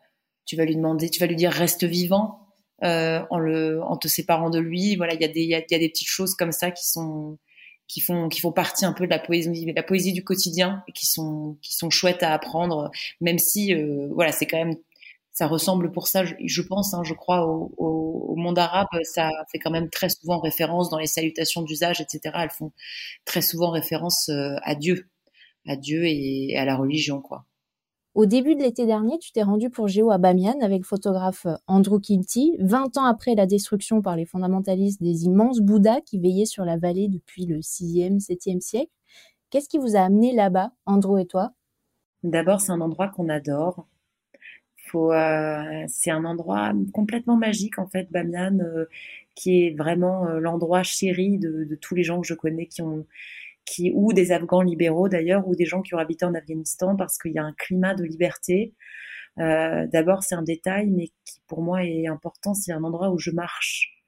tu 0.45 0.55
vas 0.55 0.65
lui 0.65 0.75
demander, 0.75 1.09
tu 1.09 1.19
vas 1.19 1.27
lui 1.27 1.35
dire 1.35 1.51
reste 1.51 1.83
vivant, 1.83 2.41
euh, 2.83 3.21
en, 3.29 3.37
le, 3.37 3.81
en 3.83 3.97
te 3.97 4.07
séparant 4.07 4.49
de 4.49 4.59
lui. 4.59 4.95
Voilà, 4.95 5.13
il 5.13 5.21
y, 5.21 5.25
a 5.25 5.27
des, 5.27 5.41
il 5.41 5.47
y, 5.47 5.51
y 5.51 5.75
a 5.75 5.79
des 5.79 5.89
petites 5.89 6.07
choses 6.07 6.35
comme 6.35 6.51
ça 6.51 6.71
qui 6.71 6.87
sont 6.87 7.37
qui 7.91 7.99
font 7.99 8.29
qui 8.29 8.39
font 8.39 8.53
partie 8.53 8.85
un 8.85 8.93
peu 8.93 9.05
de 9.05 9.09
la 9.09 9.19
poésie 9.19 9.71
la 9.75 9.83
poésie 9.83 10.13
du 10.13 10.23
quotidien 10.23 10.81
et 10.87 10.93
qui 10.93 11.05
sont 11.05 11.57
qui 11.61 11.73
sont 11.73 11.89
chouettes 11.89 12.23
à 12.23 12.33
apprendre 12.33 12.89
même 13.19 13.37
si 13.37 13.73
euh, 13.73 14.07
voilà 14.13 14.31
c'est 14.31 14.47
quand 14.47 14.57
même 14.57 14.75
ça 15.33 15.47
ressemble 15.47 15.91
pour 15.91 16.07
ça 16.07 16.25
je, 16.25 16.35
je 16.45 16.61
pense 16.61 16.93
hein, 16.93 17.03
je 17.03 17.13
crois 17.13 17.45
au, 17.45 17.73
au, 17.77 18.25
au, 18.29 18.35
monde 18.35 18.59
arabe 18.59 18.87
ça 19.03 19.29
fait 19.51 19.59
quand 19.59 19.71
même 19.71 19.89
très 19.89 20.09
souvent 20.09 20.39
référence 20.39 20.89
dans 20.89 20.97
les 20.97 21.07
salutations 21.07 21.61
d'usage 21.61 22.01
etc 22.01 22.35
elles 22.35 22.49
font 22.49 22.71
très 23.25 23.41
souvent 23.41 23.71
référence 23.71 24.29
euh, 24.29 24.55
à 24.63 24.75
Dieu 24.75 25.09
à 25.67 25.75
Dieu 25.75 26.03
et 26.05 26.57
à 26.57 26.65
la 26.65 26.75
religion 26.75 27.21
quoi 27.21 27.45
au 28.13 28.25
début 28.25 28.55
de 28.55 28.61
l'été 28.61 28.85
dernier, 28.85 29.17
tu 29.19 29.31
t'es 29.31 29.41
rendu 29.41 29.69
pour 29.69 29.87
Géo 29.87 30.11
à 30.11 30.17
Bamiyan 30.17 30.59
avec 30.59 30.79
le 30.79 30.85
photographe 30.85 31.47
Andrew 31.65 31.97
Kinty, 31.97 32.57
20 32.59 32.97
ans 32.97 33.05
après 33.05 33.35
la 33.35 33.45
destruction 33.45 34.01
par 34.01 34.17
les 34.17 34.25
fondamentalistes 34.25 35.01
des 35.01 35.23
immenses 35.23 35.61
Bouddhas 35.61 36.01
qui 36.01 36.19
veillaient 36.19 36.45
sur 36.45 36.65
la 36.65 36.75
vallée 36.75 37.07
depuis 37.07 37.45
le 37.45 37.59
6e, 37.59 38.19
7e 38.19 38.59
siècle. 38.59 38.91
Qu'est-ce 39.49 39.69
qui 39.69 39.77
vous 39.77 39.95
a 39.95 40.01
amené 40.01 40.33
là-bas, 40.33 40.71
Andrew 40.85 41.19
et 41.19 41.25
toi? 41.25 41.51
D'abord, 42.23 42.59
c'est 42.59 42.73
un 42.73 42.81
endroit 42.81 43.07
qu'on 43.07 43.29
adore. 43.29 43.87
Euh, 44.95 45.85
c'est 45.87 46.11
un 46.11 46.25
endroit 46.25 46.73
complètement 46.93 47.37
magique 47.37 47.79
en 47.79 47.87
fait, 47.87 48.11
Bamiyan, 48.11 48.59
euh, 48.59 48.85
qui 49.35 49.65
est 49.65 49.77
vraiment 49.77 50.27
euh, 50.27 50.39
l'endroit 50.39 50.83
chéri 50.83 51.37
de, 51.37 51.75
tous 51.81 51.95
les 51.95 52.03
gens 52.03 52.21
que 52.21 52.27
je 52.27 52.33
connais 52.33 52.67
qui 52.67 52.81
ont 52.81 53.05
qui, 53.65 53.91
ou 53.95 54.13
des 54.13 54.31
Afghans 54.31 54.61
libéraux 54.61 55.09
d'ailleurs, 55.09 55.47
ou 55.47 55.55
des 55.55 55.65
gens 55.65 55.81
qui 55.81 55.95
ont 55.95 55.99
habité 55.99 56.25
en 56.25 56.33
Afghanistan, 56.33 56.95
parce 56.95 57.17
qu'il 57.17 57.31
y 57.33 57.39
a 57.39 57.43
un 57.43 57.53
climat 57.53 57.95
de 57.95 58.03
liberté. 58.03 58.73
D'abord, 59.37 60.23
c'est 60.23 60.35
un 60.35 60.41
détail, 60.43 60.89
mais 60.89 61.07
qui 61.25 61.41
pour 61.47 61.61
moi 61.61 61.83
est 61.85 62.07
important, 62.07 62.53
c'est 62.53 62.73
un 62.73 62.83
endroit 62.83 63.11
où 63.11 63.19
je 63.19 63.31
marche. 63.31 64.03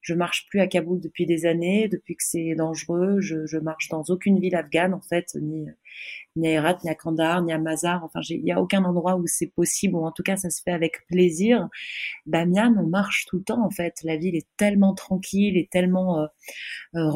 Je 0.00 0.14
marche 0.14 0.46
plus 0.48 0.60
à 0.60 0.66
Kaboul 0.66 1.00
depuis 1.00 1.26
des 1.26 1.46
années, 1.46 1.88
depuis 1.88 2.14
que 2.16 2.22
c'est 2.24 2.54
dangereux. 2.54 3.20
Je, 3.20 3.46
je 3.46 3.58
marche 3.58 3.88
dans 3.88 4.04
aucune 4.08 4.38
ville 4.38 4.54
afghane 4.54 4.94
en 4.94 5.00
fait, 5.00 5.34
ni 5.40 5.66
ni 6.36 6.48
à 6.48 6.52
Herat, 6.52 6.78
ni 6.84 6.90
à 6.90 6.94
Kandahar, 6.94 7.42
ni 7.42 7.52
à 7.52 7.58
Mazar. 7.58 8.04
Enfin, 8.04 8.20
il 8.28 8.42
n'y 8.42 8.52
a 8.52 8.60
aucun 8.60 8.84
endroit 8.84 9.16
où 9.16 9.26
c'est 9.26 9.48
possible, 9.48 9.96
ou 9.96 10.04
en 10.06 10.12
tout 10.12 10.22
cas, 10.22 10.36
ça 10.36 10.50
se 10.50 10.62
fait 10.62 10.72
avec 10.72 11.06
plaisir. 11.06 11.68
Bamiyan, 12.26 12.74
on 12.78 12.86
marche 12.86 13.26
tout 13.26 13.38
le 13.38 13.44
temps, 13.44 13.64
en 13.64 13.70
fait. 13.70 13.94
La 14.04 14.16
ville 14.16 14.36
est 14.36 14.46
tellement 14.56 14.94
tranquille 14.94 15.56
et 15.56 15.68
tellement 15.70 16.20
euh, 16.20 16.26
euh. 16.96 17.10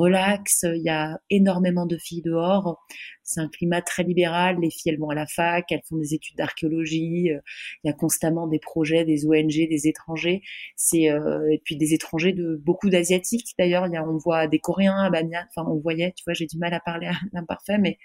Il 0.63 0.83
y 0.83 0.91
a 0.91 1.19
énormément 1.31 1.87
de 1.87 1.97
filles 1.97 2.23
dehors. 2.23 2.85
C'est 3.23 3.41
un 3.41 3.49
climat 3.49 3.83
très 3.83 4.03
libéral. 4.03 4.59
Les 4.61 4.71
filles, 4.71 4.93
elles 4.93 4.99
vont 4.99 5.11
à 5.11 5.15
la 5.15 5.27
fac, 5.27 5.65
elles 5.71 5.83
font 5.89 5.97
des 5.97 6.15
études 6.15 6.37
d'archéologie. 6.37 7.31
Il 7.31 7.41
y 7.85 7.91
a 7.91 7.93
constamment 7.93 8.47
des 8.47 8.59
projets, 8.59 9.05
des 9.05 9.27
ONG, 9.27 9.69
des 9.69 9.89
étrangers. 9.89 10.43
C'est 10.77 11.11
euh, 11.11 11.51
et 11.51 11.61
puis 11.65 11.77
des 11.77 11.95
étrangers 11.95 12.33
de 12.33 12.57
beaucoup 12.57 12.91
d'asiatiques. 12.91 13.55
D'ailleurs, 13.59 13.87
il 13.87 13.95
y 13.95 13.97
a, 13.97 14.07
on 14.07 14.19
voit 14.19 14.47
des 14.47 14.59
Coréens 14.59 14.99
à 14.99 15.11
Bamiyan. 15.11 15.45
Enfin, 15.55 15.69
on 15.71 15.79
voyait. 15.79 16.13
Tu 16.17 16.25
vois, 16.25 16.35
j'ai 16.35 16.47
du 16.47 16.59
mal 16.59 16.75
à 16.75 16.81
parler 16.81 17.07
à 17.07 17.13
l'imparfait, 17.33 17.79
mais 17.79 17.99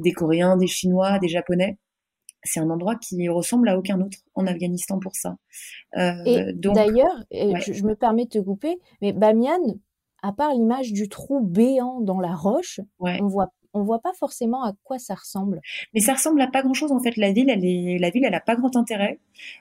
des 0.00 0.12
Coréens, 0.12 0.56
des 0.56 0.66
Chinois, 0.66 1.18
des 1.18 1.28
Japonais. 1.28 1.78
C'est 2.44 2.60
un 2.60 2.70
endroit 2.70 2.96
qui 2.96 3.28
ressemble 3.28 3.68
à 3.68 3.78
aucun 3.78 4.00
autre 4.00 4.18
en 4.34 4.46
Afghanistan 4.46 4.98
pour 4.98 5.14
ça. 5.14 5.36
Euh, 5.96 6.24
et 6.24 6.52
d'ailleurs, 6.54 7.24
ouais. 7.30 7.60
je, 7.60 7.72
je, 7.72 7.84
me 7.84 7.94
permets 7.94 8.24
de 8.24 8.30
te 8.30 8.38
couper, 8.38 8.78
mais 9.00 9.12
Bamiyan, 9.12 9.60
à 10.22 10.32
part 10.32 10.52
l'image 10.52 10.92
du 10.92 11.08
trou 11.08 11.40
béant 11.40 12.00
dans 12.00 12.20
la 12.20 12.34
roche, 12.34 12.80
ouais. 12.98 13.18
on 13.22 13.28
voit 13.28 13.52
on 13.74 13.82
voit 13.82 14.00
pas 14.00 14.12
forcément 14.12 14.64
à 14.64 14.74
quoi 14.84 14.98
ça 14.98 15.14
ressemble. 15.14 15.60
Mais 15.94 16.00
ça 16.00 16.14
ressemble 16.14 16.40
à 16.40 16.46
pas 16.46 16.62
grand 16.62 16.74
chose 16.74 16.92
en 16.92 17.00
fait. 17.00 17.16
La 17.16 17.32
ville, 17.32 17.48
elle 17.48 17.64
est, 17.64 17.98
la 17.98 18.10
ville, 18.10 18.24
elle 18.24 18.34
a 18.34 18.40
pas 18.40 18.56
grand 18.56 18.76
intérêt. 18.76 19.18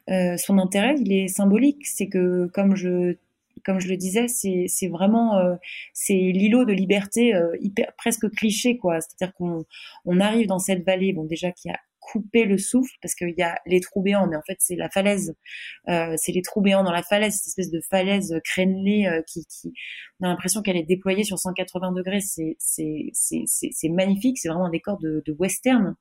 Euh, 0.10 0.38
son 0.38 0.58
intérêt, 0.58 0.96
il 1.00 1.14
est 1.14 1.28
symbolique. 1.28 1.86
C'est 1.86 2.08
que 2.08 2.48
comme 2.54 2.76
je 2.76 3.16
comme 3.66 3.80
je 3.80 3.88
le 3.88 3.98
disais, 3.98 4.28
c'est 4.28 4.88
vraiment 4.88 5.38
euh, 5.38 5.56
c'est 5.94 6.14
l'îlot 6.14 6.66
de 6.66 6.74
liberté 6.74 7.36
euh, 7.36 7.56
hyper 7.60 7.94
presque 7.98 8.30
cliché 8.32 8.78
quoi. 8.78 9.00
C'est-à-dire 9.02 9.34
qu'on 9.36 9.66
on 10.06 10.20
arrive 10.20 10.48
dans 10.48 10.60
cette 10.60 10.86
vallée, 10.86 11.14
bon 11.14 11.26
déjà 11.26 11.52
qu'il 11.52 11.72
y 11.72 11.74
a 11.74 11.80
couper 12.12 12.46
le 12.46 12.58
souffle 12.58 12.94
parce 13.02 13.16
qu'il 13.16 13.34
y 13.38 13.42
a 13.42 13.60
les 13.66 13.80
trous 13.80 14.02
béants, 14.02 14.28
mais 14.28 14.36
en 14.36 14.42
fait 14.42 14.58
c'est 14.60 14.76
la 14.76 14.90
falaise, 14.90 15.36
euh, 15.90 16.14
c'est 16.18 16.32
les 16.32 16.42
trous 16.42 16.62
béants 16.62 16.84
dans 16.84 16.92
la 16.92 17.04
falaise, 17.04 17.36
cette 17.36 17.48
espèce 17.48 17.72
de 17.72 17.82
falaise 17.90 18.40
crénelée 18.44 19.08
euh, 19.08 19.22
qui, 19.28 19.46
qui, 19.46 19.74
on 20.22 20.26
a 20.26 20.30
l'impression 20.30 20.62
qu'elle 20.62 20.78
est 20.78 20.84
déployée 20.84 21.24
sur 21.24 21.40
180 21.40 21.94
degrés, 21.94 22.20
c'est 22.22 23.90
magnifique, 23.90 24.38
c'est 24.38 24.50
vraiment 24.50 24.66
un 24.66 24.70
décor 24.70 25.00
de, 25.00 25.24
western 25.40 25.96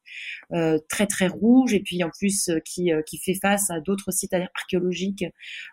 euh, 0.53 0.79
très 0.89 1.07
très 1.07 1.29
rouge. 1.29 1.73
Et 1.73 1.81
puis 1.81 2.05
en 2.05 2.11
plus 2.11 2.49
euh, 2.49 2.59
qui 2.65 2.93
euh, 2.93 3.01
qui 3.03 3.19
fait 3.19 3.39
face 3.41 3.71
à 3.71 3.81
d'autres 3.81 4.11
sites 4.11 4.35
archéologiques 4.55 5.25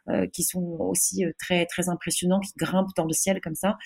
euh, 0.08 0.28
qui 0.28 0.44
sont 0.44 0.78
aussi 0.80 1.26
très 1.38 1.66
très 1.66 1.90
impressionnants, 1.90 2.40
qui 2.40 2.54
grimpent 2.58 2.96
dans 2.96 3.06
le 3.06 3.14
ciel 3.14 3.42
comme 3.42 3.56
ça. 3.56 3.78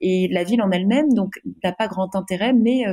Et 0.00 0.28
la 0.30 0.44
ville 0.44 0.60
en 0.60 0.70
elle-même 0.70 1.14
donc 1.14 1.40
n'a 1.64 1.72
pas 1.72 1.88
grand 1.88 2.14
intérêt, 2.14 2.52
mais 2.52 2.84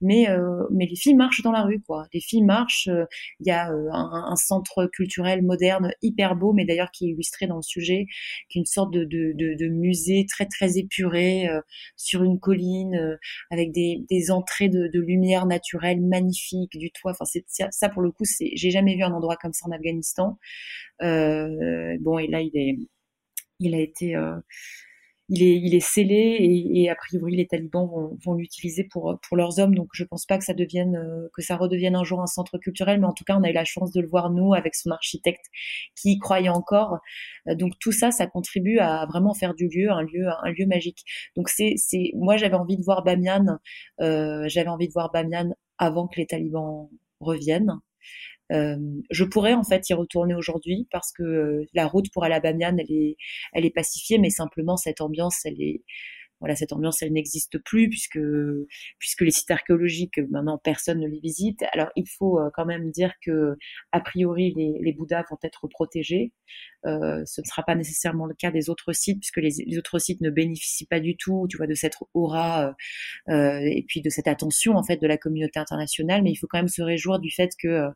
mais 0.00 0.26
mais 0.72 0.86
les 0.86 0.96
filles 0.96 1.14
marchent 1.14 1.42
dans 1.42 1.52
la 1.52 1.62
rue 1.62 1.80
quoi, 1.80 2.06
les 2.12 2.20
filles 2.20 2.37
marche. 2.42 2.88
Euh, 2.88 3.04
il 3.40 3.48
y 3.48 3.50
a 3.50 3.70
euh, 3.70 3.88
un, 3.92 4.36
centre 4.36 4.86
culturel 4.86 5.42
moderne 5.42 5.92
hyper 6.02 6.36
beau, 6.36 6.52
mais 6.52 6.64
d'ailleurs 6.64 6.90
qui 6.90 7.06
est 7.06 7.10
illustré 7.10 7.46
dans 7.46 7.56
le 7.56 7.62
sujet, 7.62 8.06
qui 8.48 8.58
est 8.58 8.60
une 8.60 8.66
sorte 8.66 8.92
de, 8.92 9.68
musée 9.68 10.26
très 10.28 10.46
très 10.46 10.78
épuré 10.78 11.48
euh, 11.48 11.60
sur 11.96 12.22
une 12.22 12.38
colline 12.40 13.18
avec 13.50 13.72
des, 13.72 14.30
entrées 14.30 14.68
de, 14.68 15.00
lumière 15.00 15.46
naturelle 15.46 16.00
magnifiques 16.00 16.76
du 16.78 16.90
toit. 16.90 17.12
Enfin, 17.12 17.24
c'est 17.24 17.44
ça 17.70 17.88
pour 17.88 18.02
le 18.02 18.10
coup, 18.10 18.24
c'est 18.24 18.50
j'ai 18.54 18.70
jamais 18.70 18.96
vu 18.96 19.02
un 19.02 19.12
endroit 19.12 19.36
comme 19.36 19.52
ça 19.52 19.66
en 19.68 19.72
Afghanistan. 19.72 20.38
Bon, 21.00 22.18
et 22.18 22.26
là 22.26 22.40
il 22.40 22.50
est, 22.54 22.76
il 23.60 23.74
a 23.74 23.80
été 23.80 24.16
il 25.30 25.74
est, 25.74 25.80
scellé 25.80 26.38
et, 26.74 26.88
a 26.88 26.94
priori 26.94 27.36
les 27.36 27.46
talibans 27.46 27.86
vont, 27.86 28.16
vont 28.24 28.34
l'utiliser 28.34 28.84
pour, 28.84 29.18
leurs 29.32 29.58
hommes. 29.58 29.74
Donc 29.74 29.88
je 29.92 30.04
pense 30.04 30.24
pas 30.24 30.38
que 30.38 30.44
ça 30.44 30.54
devienne, 30.54 30.96
euh, 30.96 31.28
que 31.34 31.42
ça 31.42 31.56
redevienne 31.56 31.96
un 31.96 32.04
jour 32.04 32.22
un 32.22 32.26
centre 32.26 32.56
culturel, 32.58 33.00
mais 33.00 33.06
en 33.06 33.12
tout 33.12 33.24
cas 33.24 33.36
on 33.36 33.42
a 33.42 33.50
eu 33.50 33.52
la 33.52 33.64
chance 33.64 33.92
de 33.92 34.00
le 34.00 34.08
voir 34.08 34.30
nous 34.30 34.54
avec 34.54 34.74
son 34.74 34.90
architecte 34.90 35.44
qui 35.94 36.12
y 36.12 36.18
croyait 36.18 36.48
encore. 36.48 36.98
Euh, 37.48 37.54
donc 37.54 37.72
tout 37.78 37.92
ça, 37.92 38.10
ça 38.10 38.26
contribue 38.26 38.78
à 38.78 39.06
vraiment 39.06 39.34
faire 39.34 39.54
du 39.54 39.68
lieu 39.68 39.90
un 39.90 40.02
lieu, 40.02 40.28
un 40.42 40.50
lieu 40.50 40.66
magique. 40.66 41.04
Donc 41.36 41.48
c'est, 41.50 41.74
c'est, 41.76 42.12
moi 42.14 42.36
j'avais 42.36 42.56
envie 42.56 42.78
de 42.78 42.82
voir 42.82 43.04
Bamiyan, 43.04 43.58
euh, 44.00 44.44
j'avais 44.48 44.68
envie 44.68 44.88
de 44.88 44.92
voir 44.92 45.10
Bamiyan 45.12 45.50
avant 45.78 46.08
que 46.08 46.18
les 46.18 46.26
talibans 46.26 46.88
reviennent. 47.20 47.80
Euh, 48.52 48.76
je 49.10 49.24
pourrais 49.24 49.54
en 49.54 49.64
fait 49.64 49.88
y 49.90 49.94
retourner 49.94 50.34
aujourd'hui 50.34 50.88
parce 50.90 51.12
que 51.12 51.22
euh, 51.22 51.64
la 51.74 51.86
route 51.86 52.10
pour 52.12 52.24
Bamiyan, 52.40 52.76
elle 52.78 52.90
est, 52.90 53.16
elle 53.52 53.64
est 53.66 53.70
pacifiée, 53.70 54.18
mais 54.18 54.30
simplement 54.30 54.76
cette 54.76 55.00
ambiance, 55.00 55.44
elle 55.44 55.60
est, 55.60 55.82
voilà, 56.40 56.56
cette 56.56 56.72
ambiance, 56.72 57.02
elle 57.02 57.12
n'existe 57.12 57.58
plus 57.58 57.88
puisque 57.88 58.20
puisque 58.98 59.22
les 59.22 59.30
sites 59.30 59.50
archéologiques 59.50 60.18
maintenant 60.30 60.58
personne 60.58 61.00
ne 61.00 61.08
les 61.08 61.20
visite. 61.20 61.64
Alors 61.72 61.88
il 61.96 62.08
faut 62.08 62.38
quand 62.54 62.66
même 62.66 62.90
dire 62.90 63.12
que 63.24 63.56
a 63.92 64.00
priori 64.00 64.54
les, 64.56 64.78
les 64.80 64.92
Bouddhas 64.92 65.24
vont 65.30 65.38
être 65.42 65.68
protégés. 65.68 66.32
Euh, 66.86 67.22
ce 67.26 67.40
ne 67.40 67.46
sera 67.46 67.62
pas 67.62 67.74
nécessairement 67.74 68.26
le 68.26 68.34
cas 68.34 68.50
des 68.50 68.70
autres 68.70 68.92
sites 68.92 69.18
puisque 69.20 69.38
les, 69.38 69.50
les, 69.66 69.78
autres 69.78 69.98
sites 69.98 70.20
ne 70.20 70.30
bénéficient 70.30 70.86
pas 70.86 71.00
du 71.00 71.16
tout, 71.16 71.46
tu 71.50 71.56
vois, 71.56 71.66
de 71.66 71.74
cette 71.74 71.94
aura 72.14 72.74
euh, 73.28 73.60
et 73.60 73.84
puis 73.88 74.00
de 74.00 74.08
cette 74.10 74.28
attention 74.28 74.76
en 74.76 74.84
fait 74.84 74.96
de 74.96 75.06
la 75.06 75.16
communauté 75.16 75.58
internationale. 75.58 76.22
Mais 76.22 76.30
il 76.30 76.36
faut 76.36 76.46
quand 76.48 76.58
même 76.58 76.68
se 76.68 76.82
réjouir 76.82 77.18
du 77.18 77.30
fait 77.30 77.50
que 77.60 77.88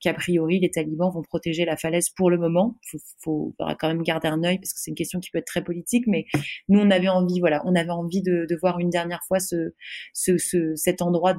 qu'a 0.00 0.14
priori 0.14 0.58
les 0.60 0.70
talibans 0.70 1.10
vont 1.12 1.22
protéger 1.22 1.64
la 1.64 1.76
falaise 1.76 2.10
pour 2.10 2.30
le 2.30 2.38
moment. 2.38 2.78
Faut, 2.90 2.98
faut, 3.22 3.54
faudra 3.56 3.74
quand 3.76 3.88
même 3.88 4.02
garder 4.02 4.28
un 4.28 4.42
œil 4.42 4.58
parce 4.58 4.72
que 4.72 4.80
c'est 4.80 4.90
une 4.90 4.96
question 4.96 5.20
qui 5.20 5.30
peut 5.30 5.38
être 5.38 5.46
très 5.46 5.62
politique. 5.62 6.06
Mais 6.06 6.26
nous 6.68 6.80
on 6.80 6.90
avait 6.90 7.08
envie, 7.08 7.40
voilà, 7.40 7.64
avait 7.76 7.90
envie 7.90 8.22
de, 8.22 8.46
de 8.48 8.56
voir 8.60 8.78
une 8.78 8.90
dernière 8.90 9.22
fois 9.28 9.38
ce, 9.40 9.74
ce, 10.12 10.38
ce 10.38 10.74
cet 10.74 11.02
endroit 11.02 11.36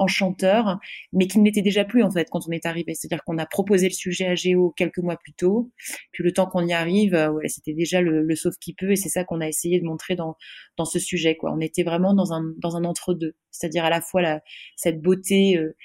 enchanteur, 0.00 0.78
mais 1.12 1.26
qui 1.26 1.38
n'était 1.38 1.62
déjà 1.62 1.84
plus 1.84 2.02
en 2.02 2.10
fait 2.10 2.28
quand 2.30 2.40
on 2.48 2.52
est 2.52 2.66
arrivé. 2.66 2.94
C'est-à-dire 2.94 3.22
qu'on 3.22 3.38
a 3.38 3.46
proposé 3.46 3.86
le 3.86 3.92
sujet 3.92 4.26
à 4.26 4.34
Géo 4.34 4.72
quelques 4.76 4.98
mois 4.98 5.16
plus 5.16 5.34
tôt, 5.34 5.70
puis 6.12 6.24
le 6.24 6.32
temps 6.32 6.46
qu'on 6.46 6.66
y 6.66 6.72
arrive, 6.72 7.14
euh, 7.14 7.30
c'était 7.46 7.74
déjà 7.74 8.00
le, 8.00 8.34
sauf 8.34 8.54
qui 8.60 8.74
peut, 8.74 8.92
et 8.92 8.96
c'est 8.96 9.10
ça 9.10 9.24
qu'on 9.24 9.40
a 9.40 9.46
essayé 9.48 9.78
de 9.78 9.84
montrer 9.84 10.16
dans 10.16 10.36
ce 10.84 10.98
sujet. 10.98 11.36
On 11.42 11.60
était 11.60 11.82
vraiment 11.82 12.14
dans 12.14 12.32
un 12.32 12.42
dans 12.58 12.76
un 12.76 12.84
entre 12.84 13.14
deux, 13.14 13.34
c'est-à-dire 13.50 13.84
à 13.84 13.90
la 13.90 14.00
fois 14.00 14.40
cette 14.76 15.00
beauté 15.00 15.56
euh, 15.58 15.76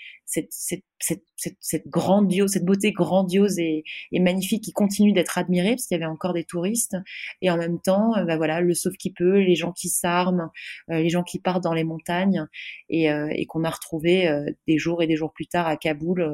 cette, 0.99 1.87
grandiose, 1.87 2.51
cette 2.51 2.65
beauté 2.65 2.91
grandiose 2.91 3.59
et, 3.59 3.83
magnifique 4.13 4.63
qui 4.63 4.71
continue 4.71 5.13
d'être 5.13 5.37
admirée 5.37 5.71
parce 5.71 5.87
qu'il 5.87 5.95
y 5.95 6.01
avait 6.01 6.11
encore 6.11 6.33
des 6.33 6.43
touristes. 6.43 6.97
Et 7.41 7.49
en 7.49 7.57
même 7.57 7.79
temps, 7.79 8.15
euh, 8.17 8.25
bah 8.25 8.37
voilà, 8.37 8.61
le 8.61 8.73
sauf 8.73 8.95
qui 8.97 9.11
peut, 9.11 9.39
les 9.39 9.55
gens 9.55 9.71
qui 9.71 9.89
s'arment, 9.89 10.49
euh, 10.91 11.01
les 11.01 11.09
gens 11.09 11.23
qui 11.23 11.39
partent 11.39 11.63
dans 11.63 11.73
les 11.73 11.83
montagnes 11.83 12.45
et, 12.89 13.11
euh, 13.11 13.29
qu'on 13.47 13.63
a 13.63 13.69
retrouvé 13.69 14.29
des 14.67 14.77
jours 14.77 15.03
et 15.03 15.07
des 15.07 15.15
jours 15.15 15.31
plus 15.33 15.47
tard 15.47 15.67
à 15.67 15.77
Kaboul, 15.77 16.33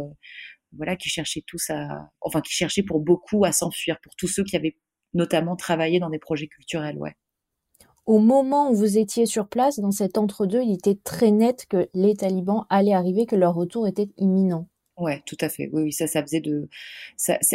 voilà, 0.77 0.95
qui 0.95 1.09
cherchaient 1.09 1.43
tous 1.45 1.69
à, 1.69 2.09
enfin, 2.21 2.41
qui 2.41 2.53
cherchaient 2.53 2.83
pour 2.83 2.99
beaucoup 3.01 3.43
à 3.45 3.51
s'enfuir, 3.51 3.99
pour 4.01 4.15
tous 4.15 4.27
ceux 4.27 4.43
qui 4.43 4.55
avaient 4.55 4.77
notamment 5.13 5.55
travaillé 5.55 5.99
dans 5.99 6.09
des 6.09 6.19
projets 6.19 6.47
culturels, 6.47 6.97
ouais 6.97 7.15
au 8.11 8.19
moment 8.19 8.69
où 8.69 8.75
vous 8.75 8.97
étiez 8.97 9.25
sur 9.25 9.47
place, 9.47 9.79
dans 9.79 9.91
cet 9.91 10.17
entre-deux, 10.17 10.61
il 10.61 10.73
était 10.73 10.97
très 11.01 11.31
net 11.31 11.65
que 11.69 11.87
les 11.93 12.13
talibans 12.13 12.65
allaient 12.69 12.91
arriver, 12.91 13.25
que 13.25 13.37
leur 13.37 13.55
retour 13.55 13.87
était 13.87 14.09
imminent. 14.17 14.67
Ouais, 14.97 15.23
tout 15.25 15.37
à 15.39 15.47
fait. 15.47 15.69
Oui, 15.71 15.83
oui, 15.83 15.93
ça, 15.93 16.07
ça 16.07 16.21
faisait 16.21 16.41
de. 16.41 16.67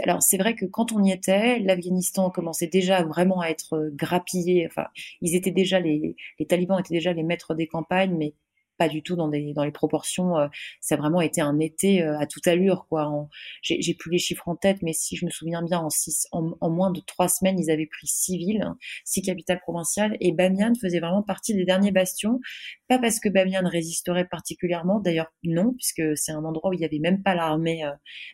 Alors, 0.02 0.22
c'est 0.22 0.38
vrai 0.38 0.54
que 0.54 0.64
quand 0.64 0.92
on 0.92 1.04
y 1.04 1.12
était, 1.12 1.58
l'Afghanistan 1.58 2.30
commençait 2.30 2.68
déjà 2.68 3.04
vraiment 3.04 3.42
à 3.42 3.48
être 3.48 3.74
euh, 3.74 3.90
grappillé. 3.92 4.66
Enfin, 4.66 4.86
ils 5.20 5.36
étaient 5.36 5.50
déjà 5.50 5.78
les, 5.78 6.16
les 6.38 6.46
talibans 6.46 6.80
étaient 6.80 6.94
déjà 6.94 7.12
les 7.12 7.22
maîtres 7.22 7.54
des 7.54 7.66
campagnes, 7.66 8.16
mais 8.16 8.32
pas 8.76 8.88
du 8.88 9.02
tout 9.02 9.16
dans, 9.16 9.28
des, 9.28 9.52
dans 9.54 9.64
les 9.64 9.72
proportions. 9.72 10.36
Euh, 10.36 10.48
ça 10.80 10.94
a 10.94 10.98
vraiment 10.98 11.20
été 11.20 11.40
un 11.40 11.58
été 11.58 12.02
euh, 12.02 12.18
à 12.18 12.26
toute 12.26 12.46
allure, 12.46 12.86
quoi. 12.88 13.28
J'ai 13.62 13.94
plus 13.94 14.10
les 14.10 14.18
chiffres 14.18 14.48
en 14.48 14.56
tête, 14.56 14.78
mais 14.82 14.92
si 14.92 15.16
je 15.16 15.24
me 15.24 15.30
souviens 15.30 15.62
bien, 15.62 15.78
en, 15.78 15.90
six, 15.90 16.26
en, 16.32 16.70
moins 16.70 16.90
de 16.90 17.00
trois 17.00 17.28
semaines, 17.28 17.58
ils 17.58 17.70
avaient 17.70 17.86
pris 17.86 18.06
six 18.06 18.38
villes, 18.38 18.64
six 19.04 19.22
capitales 19.22 19.60
provinciales, 19.60 20.16
et 20.20 20.32
Bamiyan 20.32 20.72
faisait 20.80 21.00
vraiment 21.00 21.22
partie 21.22 21.54
des 21.54 21.64
derniers 21.64 21.92
bastions. 21.92 22.40
Pas 22.88 22.98
parce 22.98 23.20
que 23.20 23.28
Bamiyan 23.28 23.68
résisterait 23.68 24.26
particulièrement, 24.26 25.00
d'ailleurs 25.00 25.32
non, 25.42 25.72
puisque 25.74 26.16
c'est 26.16 26.32
un 26.32 26.44
endroit 26.44 26.70
où 26.70 26.72
il 26.74 26.80
y 26.80 26.84
avait 26.84 26.98
même 26.98 27.22
pas 27.22 27.34
l'armée, 27.34 27.84
euh, 27.84 27.92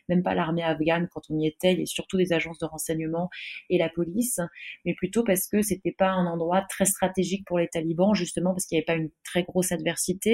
même 0.09 0.23
pas 0.23 0.35
l'armée 0.35 0.63
afghane 0.63 1.07
quand 1.11 1.21
on 1.29 1.39
y 1.39 1.47
était, 1.47 1.73
et 1.73 1.85
surtout 1.85 2.17
des 2.17 2.33
agences 2.33 2.59
de 2.59 2.65
renseignement 2.65 3.29
et 3.69 3.77
la 3.77 3.89
police, 3.89 4.39
mais 4.85 4.93
plutôt 4.93 5.23
parce 5.23 5.47
que 5.47 5.61
c'était 5.61 5.91
pas 5.91 6.09
un 6.09 6.25
endroit 6.25 6.63
très 6.69 6.85
stratégique 6.85 7.45
pour 7.45 7.59
les 7.59 7.67
talibans, 7.67 8.13
justement 8.13 8.51
parce 8.51 8.65
qu'il 8.65 8.77
n'y 8.77 8.79
avait 8.79 8.97
pas 8.97 9.01
une 9.01 9.09
très 9.23 9.43
grosse 9.43 9.71
adversité 9.71 10.32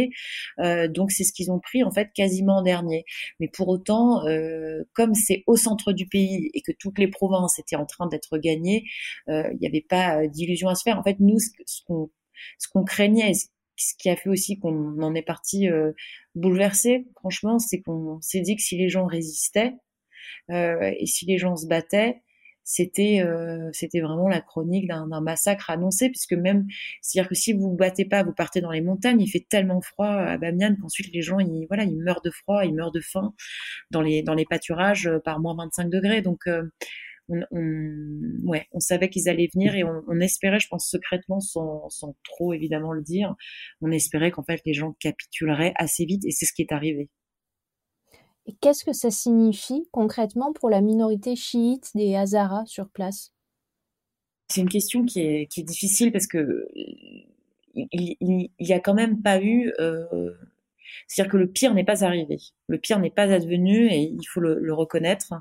euh, 0.59 0.87
donc 0.87 1.11
c'est 1.11 1.23
ce 1.23 1.33
qu'ils 1.33 1.51
ont 1.51 1.59
pris 1.59 1.83
en 1.83 1.91
fait 1.91 2.09
quasiment 2.13 2.57
en 2.57 2.61
dernier. 2.61 3.05
Mais 3.39 3.47
pour 3.47 3.67
autant, 3.67 4.25
euh, 4.25 4.83
comme 4.93 5.13
c'est 5.13 5.43
au 5.47 5.55
centre 5.55 5.93
du 5.93 6.07
pays 6.07 6.49
et 6.53 6.61
que 6.61 6.71
toutes 6.77 6.99
les 6.99 7.07
provinces 7.07 7.59
étaient 7.59 7.75
en 7.75 7.85
train 7.85 8.07
d'être 8.07 8.37
gagnées, 8.37 8.85
euh, 9.29 9.49
il 9.53 9.59
n'y 9.59 9.67
avait 9.67 9.85
pas 9.87 10.27
d'illusion 10.27 10.69
à 10.69 10.75
se 10.75 10.83
faire. 10.83 10.99
En 10.99 11.03
fait, 11.03 11.17
nous, 11.19 11.39
ce 11.39 11.81
qu'on 11.85 12.09
ce 12.57 12.67
qu'on 12.69 12.83
craignait, 12.83 13.33
ce 13.33 13.93
qui 13.97 14.09
a 14.09 14.15
fait 14.15 14.29
aussi 14.29 14.59
qu'on 14.59 15.01
en 15.01 15.15
est 15.15 15.21
parti 15.21 15.67
bouleversé, 16.35 17.05
franchement, 17.15 17.59
c'est 17.59 17.81
qu'on 17.81 18.19
s'est 18.21 18.41
dit 18.41 18.55
que 18.55 18.61
si 18.61 18.77
les 18.77 18.89
gens 18.89 19.05
résistaient 19.05 19.73
et 20.49 21.05
si 21.05 21.25
les 21.25 21.37
gens 21.37 21.55
se 21.55 21.67
battaient, 21.67 22.21
c'était 22.71 23.21
euh, 23.21 23.69
c'était 23.73 23.99
vraiment 23.99 24.27
la 24.27 24.41
chronique 24.41 24.87
d'un 24.87 25.21
massacre 25.21 25.71
annoncé 25.71 26.09
puisque 26.09 26.33
même 26.33 26.67
c'est-à-dire 27.01 27.27
que 27.27 27.35
si 27.35 27.53
vous 27.53 27.71
vous 27.71 27.75
battez 27.75 28.05
pas 28.05 28.23
vous 28.23 28.33
partez 28.33 28.61
dans 28.61 28.69
les 28.69 28.81
montagnes 28.81 29.21
il 29.21 29.27
fait 29.27 29.45
tellement 29.49 29.81
froid 29.81 30.07
à 30.07 30.37
Bamiyan 30.37 30.75
qu'ensuite 30.79 31.11
les 31.11 31.23
gens 31.23 31.39
ils 31.39 31.65
voilà 31.67 31.83
ils 31.83 31.97
meurent 31.97 32.21
de 32.21 32.29
froid 32.29 32.63
ils 32.63 32.75
meurent 32.75 32.91
de 32.91 33.01
faim 33.01 33.33
dans 33.91 34.01
les 34.01 34.21
dans 34.21 34.35
les 34.35 34.45
pâturages 34.45 35.07
euh, 35.07 35.19
par 35.19 35.39
moins 35.39 35.55
25 35.55 35.89
degrés. 35.89 36.21
Donc 36.21 36.47
euh, 36.47 36.63
on, 37.29 37.41
on, 37.51 38.49
ouais, 38.49 38.67
on 38.71 38.79
savait 38.79 39.09
qu'ils 39.09 39.29
allaient 39.29 39.49
venir 39.53 39.75
et 39.75 39.83
on, 39.83 40.03
on, 40.07 40.19
espérait, 40.19 40.59
je 40.59 40.67
pense 40.67 40.89
secrètement, 40.89 41.39
sans, 41.39 41.89
sans 41.89 42.15
trop 42.23 42.53
évidemment 42.53 42.91
le 42.91 43.03
dire, 43.03 43.35
on 43.81 43.91
espérait 43.91 44.31
qu'en 44.31 44.43
fait 44.43 44.61
les 44.65 44.73
gens 44.73 44.93
capituleraient 44.99 45.73
assez 45.75 46.05
vite 46.05 46.25
et 46.25 46.31
c'est 46.31 46.45
ce 46.45 46.53
qui 46.53 46.63
est 46.63 46.71
arrivé 46.71 47.09
qu'est-ce 48.61 48.83
que 48.83 48.93
ça 48.93 49.11
signifie 49.11 49.87
concrètement 49.91 50.53
pour 50.53 50.69
la 50.69 50.81
minorité 50.81 51.35
chiite 51.35 51.91
des 51.95 52.15
Hazaras 52.15 52.65
sur 52.65 52.89
place? 52.89 53.33
C'est 54.47 54.61
une 54.61 54.69
question 54.69 55.05
qui 55.05 55.21
est, 55.21 55.59
difficile 55.63 56.11
parce 56.11 56.27
que 56.27 56.67
il, 57.75 58.49
il, 58.57 58.73
a 58.73 58.79
quand 58.79 58.95
même 58.95 59.21
pas 59.21 59.41
eu. 59.41 59.71
Euh, 59.79 60.31
c'est-à-dire 61.07 61.31
que 61.31 61.37
le 61.37 61.47
pire 61.47 61.73
n'est 61.73 61.83
pas 61.83 62.03
arrivé. 62.03 62.37
Le 62.67 62.79
pire 62.79 62.99
n'est 62.99 63.11
pas 63.11 63.31
advenu 63.31 63.87
et 63.87 63.99
il 63.99 64.25
faut 64.27 64.39
le, 64.39 64.59
le 64.59 64.73
reconnaître. 64.73 65.33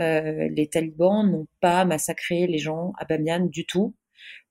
Euh, 0.00 0.48
les 0.50 0.68
talibans 0.68 1.30
n'ont 1.30 1.46
pas 1.60 1.84
massacré 1.84 2.46
les 2.46 2.58
gens 2.58 2.92
à 2.98 3.04
Bamiyan 3.04 3.46
du 3.46 3.64
tout. 3.64 3.94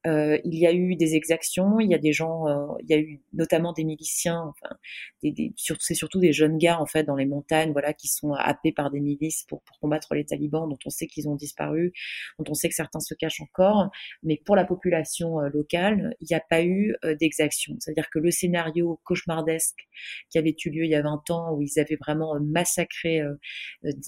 Euh, 0.06 0.38
il 0.46 0.56
y 0.56 0.68
a 0.68 0.74
eu 0.74 0.96
des 0.96 1.16
exactions, 1.16 1.80
il 1.80 1.89
y 1.89 1.96
a 1.96 1.98
des 1.98 2.13
gens, 2.13 2.48
euh, 2.48 2.77
il 2.84 2.89
y 2.89 2.94
a 2.94 3.00
eu 3.00 3.20
notamment 3.34 3.74
des 3.74 3.84
miliciens, 3.84 4.54
enfin, 4.62 4.75
des, 5.24 5.32
des, 5.32 5.54
c'est 5.80 5.96
surtout 5.96 6.20
des 6.20 6.34
jeunes 6.34 6.58
gars 6.58 6.80
en 6.80 6.86
fait 6.86 7.04
dans 7.04 7.16
les 7.16 7.25
montagnes, 7.25 7.72
voilà, 7.72 7.94
qui 7.94 8.08
sont 8.08 8.34
happés 8.34 8.72
par 8.72 8.92
des 8.92 9.00
milices 9.00 9.44
pour, 9.50 9.62
pour 9.63 9.80
combattre 9.80 10.13
les 10.13 10.24
talibans, 10.24 10.70
dont 10.70 10.77
on 10.86 10.89
sait 10.89 11.08
qu'ils 11.08 11.27
ont 11.27 11.36
disparu, 11.36 11.94
dont 12.38 12.46
on 12.50 12.54
sait 12.54 12.70
que 12.70 12.75
certains 12.75 13.00
se 13.00 13.16
cachent 13.16 13.42
encore. 13.42 13.89
Mais 14.24 14.39
pour 14.46 14.56
la 14.56 14.66
population 14.66 15.42
euh, 15.42 15.50
locale, 15.50 16.16
il 16.22 16.27
n'y 16.30 16.36
a 16.36 16.44
pas 16.48 16.63
eu 16.63 16.96
euh, 17.04 17.16
d'exaction. 17.16 17.75
C'est-à-dire 17.80 18.10
que 18.10 18.20
le 18.20 18.32
scénario 18.32 19.00
cauchemardesque 19.04 19.88
qui 20.30 20.38
avait 20.38 20.56
eu 20.66 20.70
lieu 20.70 20.86
il 20.86 20.92
y 20.92 20.96
a 20.96 21.01
20 21.01 21.30
ans, 21.32 21.54
où 21.54 21.62
ils 21.62 21.80
avaient 21.80 21.98
vraiment 22.00 22.39
massacré, 22.39 23.22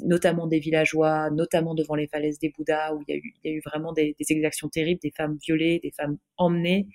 notamment 0.04 0.48
des 0.48 0.60
villageois, 0.60 1.30
notamment 1.32 1.76
devant 1.76 1.96
les 1.96 2.08
falaises 2.08 2.40
des 2.40 2.50
Bouddhas, 2.50 2.94
où 2.94 3.04
il 3.08 3.14
y 3.14 3.18
a 3.18 3.18
eu, 3.18 3.34
il 3.44 3.52
y 3.52 3.54
a 3.54 3.58
eu 3.58 3.62
vraiment 3.66 3.94
des, 3.94 4.16
des 4.20 4.32
exactions 4.32 4.70
terribles, 4.70 5.00
des 5.02 5.12
femmes 5.16 5.38
violées, 5.42 5.80
femmes 5.92 6.18
emmenées, 6.38 6.88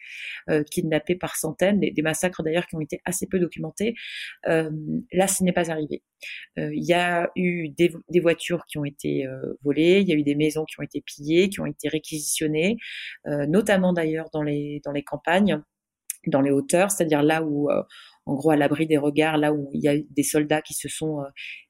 euh, 0.51 0.63
kidnappées 0.65 1.17
par 1.17 1.37
centaines, 1.37 1.81
des, 1.81 2.03
massacres 2.03 2.43
d'ailleurs 2.43 2.67
qui 2.67 2.77
ont 2.77 2.81
été 2.81 3.01
assez 3.05 3.27
peu 3.27 3.39
documentés. 3.39 3.95
Euh, 4.47 4.71
là, 5.13 5.27
ce 5.27 5.43
n'est 5.45 5.53
pas 5.53 5.71
arrivé. 5.71 6.03
Euh, 6.59 6.71
il 6.75 6.85
y 6.85 6.93
a 6.93 7.31
eu 7.37 7.69
des, 7.69 7.93
voitures 8.21 8.65
qui 8.67 8.79
ont 8.79 8.85
été 8.85 9.27
volées, 9.63 10.01
il 10.01 10.09
y 10.09 10.13
a 10.13 10.17
eu 10.17 10.23
des 10.23 10.35
maisons 10.35 10.65
qui 10.65 10.81
ont 10.81 10.83
été 10.83 11.03
pillées, 11.03 11.49
qui 11.49 11.61
ont 11.61 11.67
été 11.67 11.89
réquisitionnées, 11.89 12.77
notamment 13.27 13.93
d'ailleurs 13.93 14.31
dans 14.33 14.43
les 14.43 14.81
dans 14.85 14.93
les 14.93 15.03
campagnes 15.03 15.61
dans 16.27 16.41
les 16.41 16.51
hauteurs, 16.51 16.91
c'est-à-dire 16.91 17.23
là 17.23 17.43
où, 17.43 17.69
en 18.26 18.35
gros, 18.35 18.50
à 18.50 18.57
l'abri 18.57 18.87
des 18.87 18.99
regards, 18.99 19.38
là 19.38 19.52
où 19.52 19.71
il 19.73 19.83
y 19.83 19.88
a 19.88 19.97
des 20.11 20.23
soldats 20.23 20.62
qui 20.62 20.75
se 20.75 20.88
sont, 20.88 21.19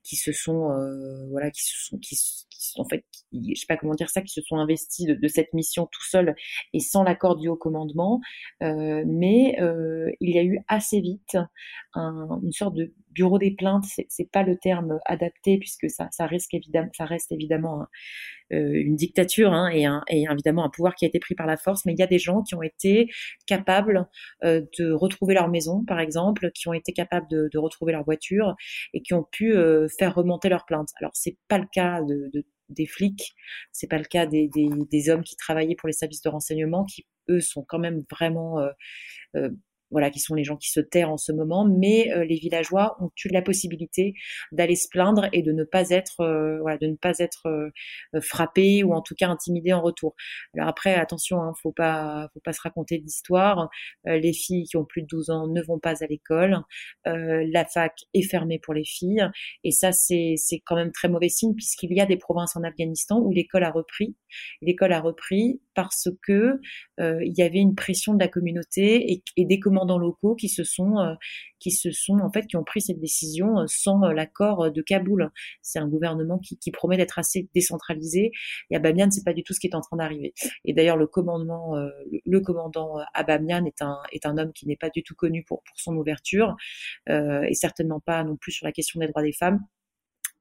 qui 0.03 0.17
se 0.17 0.33
sont, 0.33 0.69
voilà, 1.31 1.51
qui 1.51 1.63
se 1.63 1.87
sont, 1.87 1.99
qui, 1.99 2.17
en 2.77 2.85
fait, 2.85 3.05
je 3.33 3.55
sais 3.55 3.67
pas 3.67 3.77
comment 3.77 3.95
dire 3.95 4.11
ça, 4.11 4.23
qui 4.23 4.33
se 4.33 4.41
sont 4.43 4.57
investis 4.57 5.07
de, 5.07 5.29
cette 5.29 5.53
mission 5.53 5.87
tout 5.91 6.05
seul 6.05 6.35
et 6.73 6.81
sans 6.81 7.03
l'accord 7.03 7.37
du 7.37 7.49
haut 7.49 7.57
commandement. 7.57 8.21
Euh, 8.63 9.05
mais 9.07 9.57
euh, 9.61 10.11
il 10.21 10.35
y 10.35 10.39
a 10.39 10.45
eu 10.45 10.61
assez 10.69 11.01
vite 11.01 11.37
une 11.97 12.53
sorte 12.53 12.75
de 12.75 12.93
bureau 13.15 13.39
des 13.39 13.53
plaintes. 13.53 13.85
C'est 14.09 14.31
pas 14.31 14.43
le 14.43 14.57
terme 14.57 14.99
adapté 15.07 15.59
puisque 15.59 15.89
ça, 15.91 16.09
reste 16.27 16.53
évidemment, 16.53 16.91
ça 16.97 17.05
reste 17.05 17.33
évidemment 17.33 17.87
euh, 18.53 18.73
une 18.75 18.97
dictature 18.97 19.53
hein, 19.53 19.71
et, 19.73 19.87
évidemment 20.31 20.65
un 20.65 20.71
pouvoir 20.71 20.95
qui 20.95 21.05
a 21.05 21.09
été 21.09 21.19
pris 21.19 21.35
par 21.35 21.47
la 21.47 21.57
force. 21.57 21.85
Mais 21.87 21.93
il 21.93 21.99
y 21.99 22.03
a 22.03 22.07
des 22.07 22.19
gens 22.19 22.43
qui 22.43 22.55
ont 22.55 22.63
été 22.63 23.09
capables 23.47 24.07
de 24.43 24.93
retrouver 24.93 25.35
leur 25.35 25.49
maison, 25.49 25.85
par 25.85 26.01
exemple, 26.01 26.51
qui 26.53 26.69
ont 26.69 26.75
été 26.75 26.93
capables 26.93 27.27
de, 27.31 27.59
retrouver 27.59 27.93
leur 27.93 28.05
voiture 28.05 28.55
et 28.93 29.01
qui 29.01 29.15
ont 29.15 29.25
pu 29.31 29.55
faire 29.99 30.15
remonter 30.15 30.49
leurs 30.49 30.67
plaintes. 30.67 30.91
Alors 31.01 31.13
c'est 31.15 31.37
pas 31.49 31.59
le 31.59 31.67
cas 31.73 32.03
de, 32.03 32.31
de 32.33 32.45
des 32.69 32.87
flics. 32.87 33.35
C'est 33.73 33.87
pas 33.89 33.99
le 33.99 34.05
cas 34.05 34.27
des, 34.27 35.11
hommes 35.11 35.23
qui 35.23 35.37
travaillaient 35.37 35.77
pour 35.77 35.87
les 35.87 35.93
services 35.93 36.23
de 36.23 36.29
renseignement, 36.29 36.85
qui 36.85 37.07
eux 37.29 37.41
sont 37.41 37.65
quand 37.67 37.79
même 37.79 38.03
vraiment 38.11 38.61
euh, 38.61 38.71
euh, 39.37 39.51
voilà, 39.95 40.11
qui 40.11 40.19
sont 40.19 40.35
les 40.35 40.43
gens 40.43 40.57
qui 40.57 40.71
se 40.71 40.81
terrent 40.81 41.13
en 41.13 41.17
ce 41.17 41.31
moment, 41.31 41.65
mais 41.65 42.13
euh, 42.13 42.25
les 42.25 42.35
villageois 42.35 42.97
ont 43.01 43.11
eu 43.25 43.29
la 43.29 43.43
possibilité 43.43 44.15
d'aller 44.51 44.75
se 44.75 44.89
plaindre 44.91 45.29
et 45.33 45.43
de 45.43 45.53
ne 45.53 45.63
pas 45.63 45.91
être, 45.91 46.21
euh, 46.21 46.59
voilà, 46.61 46.79
de 46.79 46.89
ne 46.89 46.97
pas 46.97 47.21
être 47.21 47.47
euh, 47.47 47.71
frappés 48.21 48.83
ou 48.83 48.93
en 48.93 49.03
tout 49.03 49.15
cas 49.15 49.29
intimidés 49.29 49.73
en 49.73 49.81
retour. 49.81 50.17
Alors 50.57 50.67
après, 50.69 50.97
attention, 50.97 51.41
hein, 51.41 51.53
faut 51.63 51.71
pas, 51.71 52.29
faut 52.35 52.41
pas 52.41 52.53
se 52.53 52.61
raconter 52.61 52.99
d'histoire. 52.99 53.69
les 54.05 54.33
filles 54.33 54.65
qui 54.65 54.77
ont 54.77 54.85
plus 54.85 55.03
de 55.03 55.07
12 55.07 55.31
ans 55.31 55.47
ne 55.47 55.63
vont 55.63 55.79
pas 55.79 56.03
à 56.03 56.07
l'école. 56.09 56.59
la 57.05 57.65
fac 57.65 57.93
est 58.15 58.29
fermée 58.29 58.59
pour 58.59 58.75
les 58.75 58.85
filles 58.85 59.25
et 59.63 59.71
ça, 59.71 59.93
c'est, 59.93 60.35
c'est 60.37 60.61
quand 60.61 60.75
même 60.75 60.91
très 60.91 61.09
mauvais 61.09 61.29
signe 61.29 61.55
puisqu'il 61.55 61.93
y 61.93 62.01
a 62.01 62.07
des 62.07 62.17
provinces 62.17 62.57
en 62.57 62.65
Afghanistan 62.65 63.21
où 63.21 63.31
l'école 63.31 63.63
a 63.63 63.71
repris. 63.71 64.17
L'école 64.61 64.93
a 64.93 65.01
repris 65.01 65.61
parce 65.75 66.09
que 66.23 66.61
il 66.99 67.35
y 67.37 67.43
avait 67.43 67.59
une 67.59 67.75
pression 67.75 68.15
de 68.15 68.21
la 68.21 68.29
communauté 68.29 69.13
et, 69.13 69.23
et 69.37 69.45
des 69.45 69.59
commandants 69.59 69.99
locaux 69.99 70.35
qui 70.35 70.49
se 70.49 70.65
sont 70.65 70.99
euh, 70.99 71.15
qui 71.59 71.71
se 71.71 71.91
sont 71.91 72.19
en 72.19 72.31
fait 72.31 72.47
qui 72.47 72.57
ont 72.57 72.65
pris 72.65 72.81
cette 72.81 73.01
décision 73.01 73.61
euh, 73.61 73.65
sans 73.67 74.03
euh, 74.03 74.13
l'accord 74.13 74.71
de 74.71 74.83
Kaboul. 74.83 75.31
C'est 75.63 75.79
un 75.79 75.89
gouvernement 75.89 76.39
qui, 76.39 76.59
promet 76.71 76.97
d'être 76.97 77.19
assez 77.19 77.49
décentralisé 77.55 78.33
et 78.71 78.77
à 78.77 78.79
Bamiyan 78.79 79.11
c'est 79.11 79.25
pas 79.25 79.33
du 79.33 79.43
tout 79.43 79.53
ce 79.55 79.61
qui 79.61 79.69
est 79.69 79.75
en 79.75 79.81
train 79.81 79.97
d'arriver. 79.97 80.35
Et 80.65 80.73
d'ailleurs 80.73 80.97
le 80.97 81.07
commandement 81.07 81.77
le, 82.25 82.41
commandant 82.41 82.99
à 83.15 83.23
Bamiyan 83.23 83.65
est 83.65 83.81
un 83.83 83.99
est 84.13 84.27
un 84.27 84.37
homme 84.39 84.53
qui 84.53 84.67
n'est 84.67 84.77
pas 84.77 84.91
du 84.91 85.03
tout 85.03 85.15
connu 85.15 85.45
pour 85.45 85.63
pour 85.63 85.79
son 85.79 85.97
ouverture 85.97 86.57
et 87.09 87.55
certainement 87.55 88.01
pas 88.01 88.25
non 88.25 88.37
plus 88.37 88.53
sur 88.53 88.67
la 88.67 88.73
question 88.73 89.01
des 89.01 89.09
droits 89.09 89.23
des 89.23 89.33
femmes. 89.33 89.61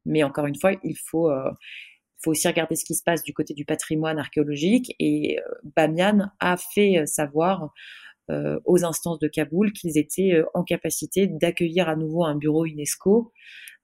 Mais 0.05 0.23
encore 0.23 0.47
une 0.47 0.59
fois, 0.59 0.71
il 0.83 0.97
faut 0.97 1.31
faut 2.23 2.31
aussi 2.31 2.47
regarder 2.47 2.75
ce 2.75 2.85
qui 2.85 2.95
se 2.95 3.03
passe 3.03 3.23
du 3.23 3.33
côté 3.33 3.53
du 3.53 3.65
patrimoine 3.65 4.19
archéologique 4.19 4.95
et 4.99 5.37
Bamiyan 5.75 6.29
a 6.39 6.57
fait 6.57 7.05
savoir 7.05 7.73
euh, 8.31 8.57
aux 8.63 8.85
instances 8.85 9.19
de 9.19 9.27
Kaboul 9.27 9.73
qu'ils 9.73 9.97
étaient 9.97 10.35
euh, 10.35 10.45
en 10.53 10.63
capacité 10.63 11.27
d'accueillir 11.27 11.89
à 11.89 11.97
nouveau 11.97 12.23
un 12.23 12.35
bureau 12.35 12.65
UNESCO. 12.65 13.33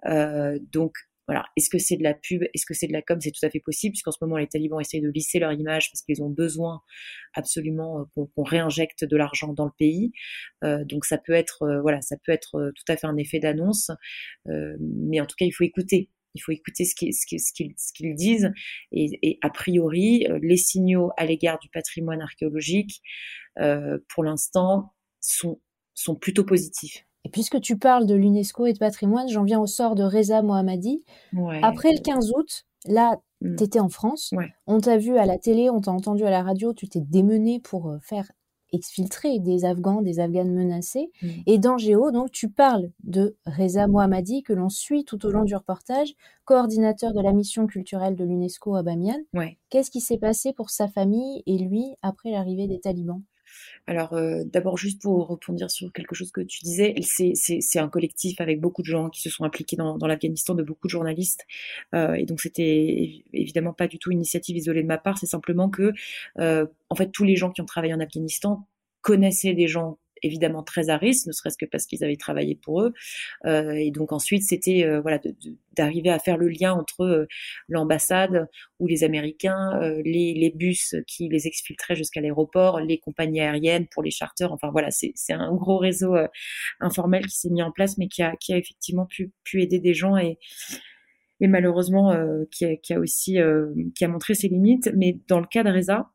Euh, 0.06 0.58
donc 0.72 0.96
voilà, 1.28 1.44
est-ce 1.58 1.70
que 1.70 1.78
c'est 1.78 1.98
de 1.98 2.04
la 2.04 2.14
pub, 2.14 2.44
est-ce 2.54 2.66
que 2.66 2.74
c'est 2.74 2.88
de 2.88 2.94
la 2.94 3.02
com, 3.02 3.20
c'est 3.20 3.32
tout 3.32 3.46
à 3.46 3.50
fait 3.50 3.60
possible, 3.60 3.92
puisqu'en 3.92 4.12
ce 4.12 4.18
moment 4.22 4.38
les 4.38 4.48
talibans 4.48 4.80
essayent 4.80 5.02
de 5.02 5.10
lisser 5.10 5.40
leur 5.40 5.52
image 5.52 5.92
parce 5.92 6.02
qu'ils 6.04 6.24
ont 6.24 6.30
besoin 6.30 6.82
absolument 7.34 8.10
qu'on 8.16 8.44
réinjecte 8.44 9.04
de 9.04 9.18
l'argent 9.18 9.54
dans 9.54 9.66
le 9.66 9.72
pays. 9.78 10.12
donc 10.64 11.06
ça 11.06 11.20
peut 11.20 11.34
être, 11.34 11.82
voilà, 11.84 12.02
ça 12.02 12.16
peut 12.26 12.32
être 12.32 12.72
tout 12.76 12.92
à 12.92 12.98
fait 12.98 13.06
un 13.06 13.16
effet 13.18 13.38
d'annonce, 13.38 13.92
mais 14.48 15.22
en 15.22 15.28
tout 15.28 15.36
cas 15.38 15.46
il 15.46 15.52
faut 15.52 15.66
écouter. 15.66 16.10
Il 16.36 16.42
faut 16.42 16.52
écouter 16.52 16.86
ce 16.86 16.96
qu'ils 16.96 18.16
disent 18.16 18.52
et, 18.92 19.40
a 19.42 19.50
priori 19.50 20.26
les 20.42 20.58
signaux 20.58 21.12
à 21.18 21.26
l'égard 21.26 21.60
du 21.60 21.70
patrimoine 21.70 22.22
archéologique 22.22 23.02
euh, 23.60 23.98
pour 24.14 24.24
l'instant, 24.24 24.94
sont, 25.20 25.60
sont 25.94 26.16
plutôt 26.16 26.46
positifs. 26.46 27.06
Et 27.26 27.30
puisque 27.30 27.60
tu 27.60 27.78
parles 27.78 28.06
de 28.06 28.16
l'UNESCO 28.16 28.66
et 28.68 28.74
de 28.74 28.78
patrimoine, 28.78 29.28
j'en 29.28 29.44
viens 29.44 29.60
au 29.60 29.68
sort 29.68 29.96
de 29.96 30.04
Reza 30.04 30.42
Mohammadi. 30.42 31.04
Après 31.62 31.92
le 31.92 32.00
15 32.00 32.32
août, 32.32 32.66
là, 32.86 33.18
mm. 33.42 33.56
tu 33.58 33.64
étais 33.64 33.80
en 33.80 33.90
France, 33.90 34.34
on 34.68 34.80
t'a 34.80 34.98
vu 34.98 35.18
à 35.18 35.26
la 35.26 35.38
télé, 35.38 35.70
on 35.70 35.82
t'a 35.82 35.92
entendu 35.92 36.24
à 36.24 36.30
la 36.30 36.42
radio, 36.42 36.74
tu 36.74 36.88
t'es 36.88 37.02
démené 37.02 37.60
pour 37.60 37.90
euh, 37.90 37.98
faire 38.02 38.32
exfiltrer 38.72 39.40
des 39.40 39.66
Afghans, 39.66 40.02
des 40.02 40.20
Afghanes 40.20 40.54
menacés. 40.54 41.12
Mm. 41.22 41.28
Et 41.48 41.58
dans 41.58 41.78
Géo, 41.78 42.12
donc, 42.12 42.32
tu 42.32 42.50
parles 42.50 42.92
de 43.04 43.36
Reza 43.46 43.88
Mohammadi, 43.88 44.44
que 44.44 44.54
l'on 44.54 44.70
suit 44.70 45.06
tout 45.06 45.26
au 45.26 45.30
long 45.30 45.44
du 45.44 45.56
reportage, 45.56 46.14
coordinateur 46.46 47.14
de 47.14 47.22
la 47.22 47.34
mission 47.34 47.68
culturelle 47.68 48.16
de 48.16 48.24
l'UNESCO 48.24 48.76
à 48.76 48.84
Bamiyan. 48.84 49.20
Qu'est-ce 49.70 49.92
qui 49.92 50.02
s'est 50.02 50.18
passé 50.18 50.54
pour 50.54 50.70
sa 50.70 50.88
famille 50.88 51.44
et 51.46 51.58
lui 51.58 51.86
après 52.02 52.32
l'arrivée 52.32 52.68
des 52.68 52.80
talibans? 52.80 53.22
Alors, 53.90 54.14
euh, 54.14 54.44
d'abord, 54.46 54.78
juste 54.78 55.02
pour 55.02 55.30
répondre 55.30 55.70
sur 55.70 55.92
quelque 55.92 56.14
chose 56.14 56.32
que 56.32 56.42
tu 56.42 56.60
disais, 56.64 56.94
c'est 57.02 57.80
un 57.80 57.90
collectif 57.90 58.40
avec 58.40 58.62
beaucoup 58.62 58.84
de 58.84 58.88
gens 58.88 59.10
qui 59.10 59.22
se 59.22 59.32
sont 59.32 59.44
impliqués 59.44 59.76
dans, 59.78 59.98
l'Afghanistan, 60.06 60.54
de 60.54 60.62
beaucoup 60.62 60.88
de 60.88 60.92
journalistes. 60.92 61.46
Euh, 61.96 62.14
et 62.14 62.26
donc, 62.26 62.40
c'était 62.40 63.24
évidemment 63.34 63.74
pas 63.74 63.88
du 63.88 63.98
tout 63.98 64.12
une 64.12 64.20
initiative 64.20 64.58
isolée 64.58 64.84
de 64.84 64.88
ma 64.88 65.00
part. 65.00 65.18
C'est 65.18 65.26
simplement 65.26 65.70
que, 65.70 65.94
euh, 66.38 66.68
en 66.90 66.96
fait, 66.96 67.12
tous 67.12 67.24
les 67.24 67.36
gens 67.36 67.50
qui 67.50 67.62
ont 67.62 67.66
travaillé 67.66 67.94
en 67.94 68.00
Afghanistan 68.00 68.68
connaissaient 69.02 69.54
des 69.54 69.68
gens 69.68 69.98
évidemment 70.24 70.64
très 70.64 70.90
à 70.90 70.98
risque, 70.98 71.28
ne 71.28 71.32
serait-ce 71.32 71.58
que 71.58 71.66
parce 71.66 71.86
qu'ils 71.86 72.04
avaient 72.04 72.16
travaillé 72.16 72.56
pour 72.56 72.82
eux. 72.82 72.94
Euh, 73.46 73.74
et 73.74 73.92
donc 73.92 74.12
ensuite, 74.12 74.44
c'était 74.44 74.86
euh, 74.86 75.02
voilà 75.02 75.20
d'arriver 75.76 76.10
à 76.10 76.20
faire 76.20 76.38
le 76.38 76.50
lien 76.50 76.74
entre 76.74 77.02
euh, 77.02 77.28
l'ambassade 77.68 78.48
ou 78.80 78.88
les 78.88 79.04
Américains, 79.04 79.80
les, 80.04 80.54
bus 80.56 80.96
qui 81.08 81.30
les 81.30 81.48
exfiltraient 81.48 81.96
jusqu'à 81.96 82.22
l'aéroport, 82.22 82.80
les 82.80 82.98
compagnies 82.98 83.42
aériennes 83.42 83.88
pour 83.88 84.04
les 84.04 84.12
charters. 84.12 84.52
Enfin 84.52 84.70
voilà, 84.72 84.90
c'est 84.92 85.14
un 85.34 85.54
gros 85.54 85.78
réseau 85.78 86.16
informel 86.80 87.26
qui 87.26 87.38
s'est 87.38 87.50
mis 87.50 87.62
en 87.62 87.72
place, 87.72 87.98
mais 87.98 88.08
qui 88.08 88.24
a, 88.24 88.36
effectivement 88.50 89.06
pu, 89.06 89.32
aider 89.54 89.80
des 89.80 89.94
gens 89.94 90.18
et 90.18 90.38
malheureusement 91.42 92.18
qui, 92.52 92.66
a, 92.66 92.76
qui, 92.78 92.94
a, 92.94 93.00
aussi 93.00 93.38
qui 93.96 94.06
a 94.06 94.08
montré 94.08 94.34
ses 94.34 94.48
limites. 94.48 94.92
Mais 94.96 95.20
dans 95.28 95.40
le 95.40 95.48
cas 95.48 95.64
de 95.64 95.72
Reza, 95.72 96.10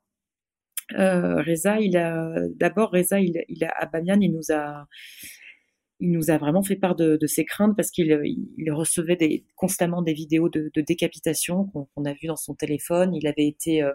Reza, 0.93 1.81
il 1.81 1.97
a 1.97 2.35
d'abord 2.57 2.91
Reza, 2.91 3.21
il, 3.21 3.65
a, 3.65 3.71
à 3.77 3.87
Bamiyan, 3.87 4.21
il 4.21 4.33
nous 4.33 4.53
a 4.53 4.87
il 6.01 6.11
nous 6.11 6.31
a 6.31 6.39
vraiment 6.39 6.63
fait 6.63 6.77
part 6.77 6.97
de, 6.97 7.17
de 7.17 7.27
ses 7.27 7.45
craintes 7.45 7.75
parce 7.77 7.91
qu'il 7.91 8.21
il 8.59 8.73
recevait 8.73 9.17
des, 9.17 9.47
constamment 9.55 10.03
des 10.03 10.13
vidéos 10.13 10.49
de, 10.49 10.71
de 10.75 10.81
décapitation 10.81 11.67
qu'on 11.67 12.05
a 12.05 12.13
vues 12.13 12.27
dans 12.27 12.37
son 12.37 12.55
téléphone. 12.55 13.15
Il 13.15 13.27
avait 13.27 13.47
été, 13.47 13.83
euh, 13.83 13.93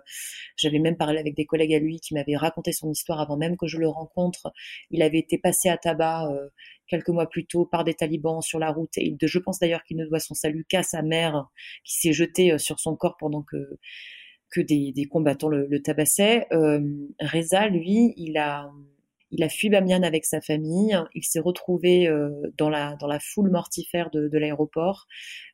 j'avais 0.56 0.80
même 0.80 0.97
parlé 0.97 1.19
avec 1.19 1.36
des 1.36 1.45
collègues 1.45 1.73
à 1.73 1.80
lui 1.80 1.99
qui 1.99 2.13
m'avaient 2.13 2.38
raconté 2.38 2.71
son 2.71 2.89
histoire 2.89 3.19
avant 3.19 3.38
même 3.38 3.58
que 3.58 3.67
je 3.67 3.78
le 3.78 3.88
rencontre. 3.88 4.52
Il 4.91 5.02
avait 5.02 5.19
été 5.19 5.38
passé 5.38 5.69
à 5.69 5.78
tabac 5.78 6.32
euh, 6.32 6.47
quelques 6.88 7.10
mois 7.10 7.30
plus 7.30 7.45
tôt 7.45 7.65
par 7.65 7.84
des 7.84 7.93
talibans 7.93 8.41
sur 8.41 8.60
la 8.60 8.71
route 8.71 8.97
et 8.97 9.15
je 9.21 9.39
pense 9.39 9.60
d'ailleurs 9.60 9.84
qu'il 9.84 9.97
ne 9.97 10.06
doit 10.06 10.19
son 10.19 10.34
salut 10.34 10.65
qu'à 10.67 10.84
sa 10.84 11.02
mère 11.02 11.45
qui 11.84 11.99
s'est 11.99 12.13
jetée 12.13 12.54
euh, 12.54 12.58
sur 12.58 12.80
son 12.80 12.95
corps 12.95 13.17
pendant 13.19 13.43
que 13.43 13.58
que 14.51 14.62
des, 14.62 14.91
des 14.93 15.05
combattants 15.05 15.49
le, 15.49 15.67
le 15.67 15.81
tabassaient. 15.81 16.47
Euh, 16.51 16.81
Reza, 17.21 17.67
lui, 17.67 18.13
il 18.17 18.38
a, 18.38 18.69
il 19.31 19.43
a 19.43 19.49
fui 19.49 19.69
Bamiyan 19.69 20.03
avec 20.03 20.25
sa 20.25 20.41
famille. 20.41 20.97
Il 21.13 21.23
s'est 21.23 21.39
retrouvé 21.39 22.07
euh, 22.07 22.29
dans 22.57 22.69
la 22.69 22.95
dans 22.97 23.07
la 23.07 23.19
foule 23.19 23.51
mortifère 23.51 24.09
de, 24.12 24.27
de 24.27 24.38
l'aéroport 24.38 25.05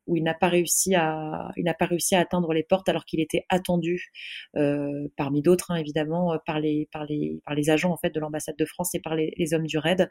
où 0.07 0.15
il 0.15 0.23
n'a 0.23 0.33
pas 0.33 0.49
réussi 0.49 0.95
à 0.95 1.49
il 1.57 1.65
n'a 1.65 1.73
pas 1.73 1.85
réussi 1.85 2.15
à 2.15 2.19
atteindre 2.21 2.53
les 2.53 2.63
portes 2.63 2.87
alors 2.89 3.05
qu'il 3.05 3.19
était 3.19 3.43
attendu 3.49 4.11
euh, 4.55 5.07
parmi 5.17 5.41
d'autres 5.41 5.71
hein, 5.71 5.75
évidemment 5.77 6.37
par 6.45 6.59
les 6.59 6.87
par 6.91 7.05
les 7.05 7.41
par 7.45 7.55
les 7.55 7.69
agents 7.69 7.91
en 7.91 7.97
fait 7.97 8.11
de 8.11 8.19
l'ambassade 8.19 8.55
de 8.57 8.65
France 8.65 8.95
et 8.95 8.99
par 8.99 9.15
les, 9.15 9.33
les 9.37 9.53
hommes 9.53 9.67
du 9.67 9.77
raid. 9.77 10.09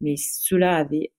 Mais 0.00 0.16
cela 0.16 0.76
avait 0.76 1.12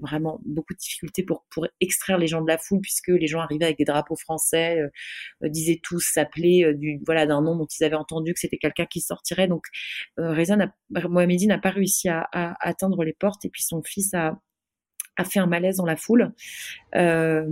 vraiment 0.00 0.40
beaucoup 0.44 0.72
de 0.74 0.78
difficultés 0.78 1.22
pour, 1.22 1.44
pour 1.50 1.66
extraire 1.80 2.18
les 2.18 2.26
gens 2.26 2.42
de 2.42 2.48
la 2.48 2.58
foule 2.58 2.80
puisque 2.80 3.08
les 3.08 3.26
gens 3.26 3.40
arrivaient 3.40 3.64
avec 3.64 3.78
des 3.78 3.84
drapeaux 3.84 4.16
français, 4.16 4.80
euh, 4.80 5.48
disaient 5.48 5.80
tous 5.82 6.00
s'appeler 6.00 6.64
euh, 6.64 6.74
du 6.74 7.00
voilà 7.06 7.26
d'un 7.26 7.42
nom 7.42 7.56
dont 7.56 7.66
ils 7.66 7.84
avaient 7.84 7.96
entendu 7.96 8.34
que 8.34 8.40
c'était 8.40 8.58
quelqu'un 8.58 8.86
qui 8.86 9.00
sortirait. 9.00 9.48
Donc 9.48 9.64
euh, 10.18 10.32
Reza 10.34 10.56
Mohamedi 10.90 11.46
n'a 11.46 11.58
pas 11.58 11.70
réussi 11.70 12.08
à, 12.08 12.28
à, 12.32 12.56
atteindre 12.60 13.04
les 13.04 13.12
portes 13.12 13.44
et 13.44 13.50
puis 13.50 13.62
son 13.62 13.82
fils 13.82 14.14
a 14.14 14.38
a 15.16 15.24
fait 15.24 15.40
un 15.40 15.46
malaise 15.46 15.76
dans 15.76 15.84
la 15.84 15.96
foule. 15.96 16.32
Euh, 16.94 17.46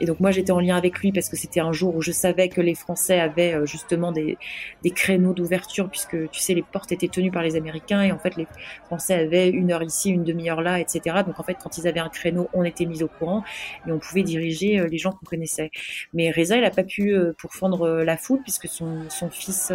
et 0.00 0.06
donc 0.06 0.20
moi 0.20 0.30
j'étais 0.30 0.50
en 0.50 0.60
lien 0.60 0.76
avec 0.76 0.98
lui 0.98 1.10
parce 1.10 1.30
que 1.30 1.36
c'était 1.36 1.60
un 1.60 1.72
jour 1.72 1.96
où 1.96 2.02
je 2.02 2.12
savais 2.12 2.50
que 2.50 2.60
les 2.60 2.74
Français 2.74 3.18
avaient 3.18 3.54
euh, 3.54 3.64
justement 3.64 4.12
des, 4.12 4.36
des 4.82 4.90
créneaux 4.90 5.32
d'ouverture 5.32 5.88
puisque 5.88 6.30
tu 6.30 6.40
sais 6.40 6.52
les 6.52 6.62
portes 6.62 6.92
étaient 6.92 7.08
tenues 7.08 7.30
par 7.30 7.42
les 7.42 7.56
Américains 7.56 8.02
et 8.02 8.12
en 8.12 8.18
fait 8.18 8.36
les 8.36 8.46
Français 8.84 9.14
avaient 9.14 9.48
une 9.48 9.72
heure 9.72 9.82
ici, 9.82 10.10
une 10.10 10.24
demi-heure 10.24 10.60
là, 10.60 10.78
etc. 10.78 11.22
Donc 11.26 11.40
en 11.40 11.42
fait 11.42 11.56
quand 11.62 11.78
ils 11.78 11.88
avaient 11.88 12.00
un 12.00 12.10
créneau, 12.10 12.48
on 12.52 12.64
était 12.64 12.86
mis 12.86 13.02
au 13.02 13.08
courant 13.08 13.44
et 13.86 13.92
on 13.92 13.98
pouvait 13.98 14.22
diriger 14.22 14.78
euh, 14.80 14.88
les 14.88 14.98
gens 14.98 15.12
qu'on 15.12 15.26
connaissait. 15.26 15.70
Mais 16.12 16.30
Reza 16.30 16.56
il 16.56 16.64
a 16.64 16.70
pas 16.70 16.84
pu 16.84 17.14
euh, 17.14 17.32
pourfendre 17.38 17.88
la 17.88 18.16
foule 18.16 18.42
puisque 18.42 18.68
son, 18.68 19.08
son 19.08 19.30
fils 19.30 19.72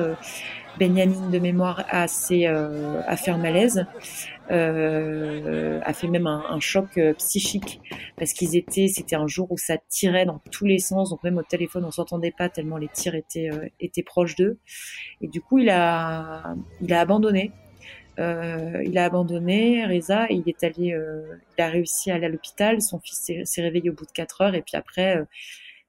Benjamin 0.79 1.29
de 1.29 1.39
mémoire 1.39 1.85
a, 1.89 2.03
assez, 2.03 2.45
a 2.45 3.15
fait 3.17 3.35
malaise 3.37 3.85
euh, 4.51 5.79
a 5.83 5.93
fait 5.93 6.07
même 6.07 6.27
un, 6.27 6.43
un 6.49 6.59
choc 6.59 6.97
euh, 6.97 7.13
psychique 7.13 7.79
parce 8.17 8.33
qu'ils 8.33 8.55
étaient, 8.55 8.87
c'était 8.87 9.15
un 9.15 9.27
jour 9.27 9.51
où 9.51 9.57
ça 9.57 9.77
tirait 9.89 10.25
dans 10.25 10.39
tous 10.51 10.65
les 10.65 10.79
sens, 10.79 11.09
donc 11.09 11.23
même 11.23 11.37
au 11.37 11.43
téléphone 11.43 11.85
on 11.85 11.91
s'entendait 11.91 12.33
pas 12.37 12.49
tellement 12.49 12.77
les 12.77 12.89
tirs 12.89 13.15
étaient 13.15 13.49
euh, 13.51 13.67
étaient 13.79 14.03
proches 14.03 14.35
d'eux. 14.35 14.57
Et 15.21 15.27
du 15.27 15.41
coup 15.41 15.59
il 15.59 15.69
a 15.69 16.55
il 16.81 16.93
a 16.93 17.01
abandonné. 17.01 17.51
Euh, 18.19 18.83
il 18.85 18.97
a 18.97 19.05
abandonné 19.05 19.85
Reza 19.85 20.25
et 20.29 20.35
il 20.35 20.43
est 20.47 20.63
allé, 20.63 20.93
euh, 20.93 21.23
il 21.57 21.61
a 21.61 21.69
réussi 21.69 22.11
à 22.11 22.15
aller 22.15 22.25
à 22.25 22.29
l'hôpital. 22.29 22.81
Son 22.81 22.99
fils 22.99 23.31
s'est 23.45 23.61
réveillé 23.61 23.89
au 23.89 23.93
bout 23.93 24.05
de 24.05 24.11
quatre 24.11 24.41
heures 24.41 24.53
et 24.53 24.61
puis 24.61 24.75
après, 24.75 25.17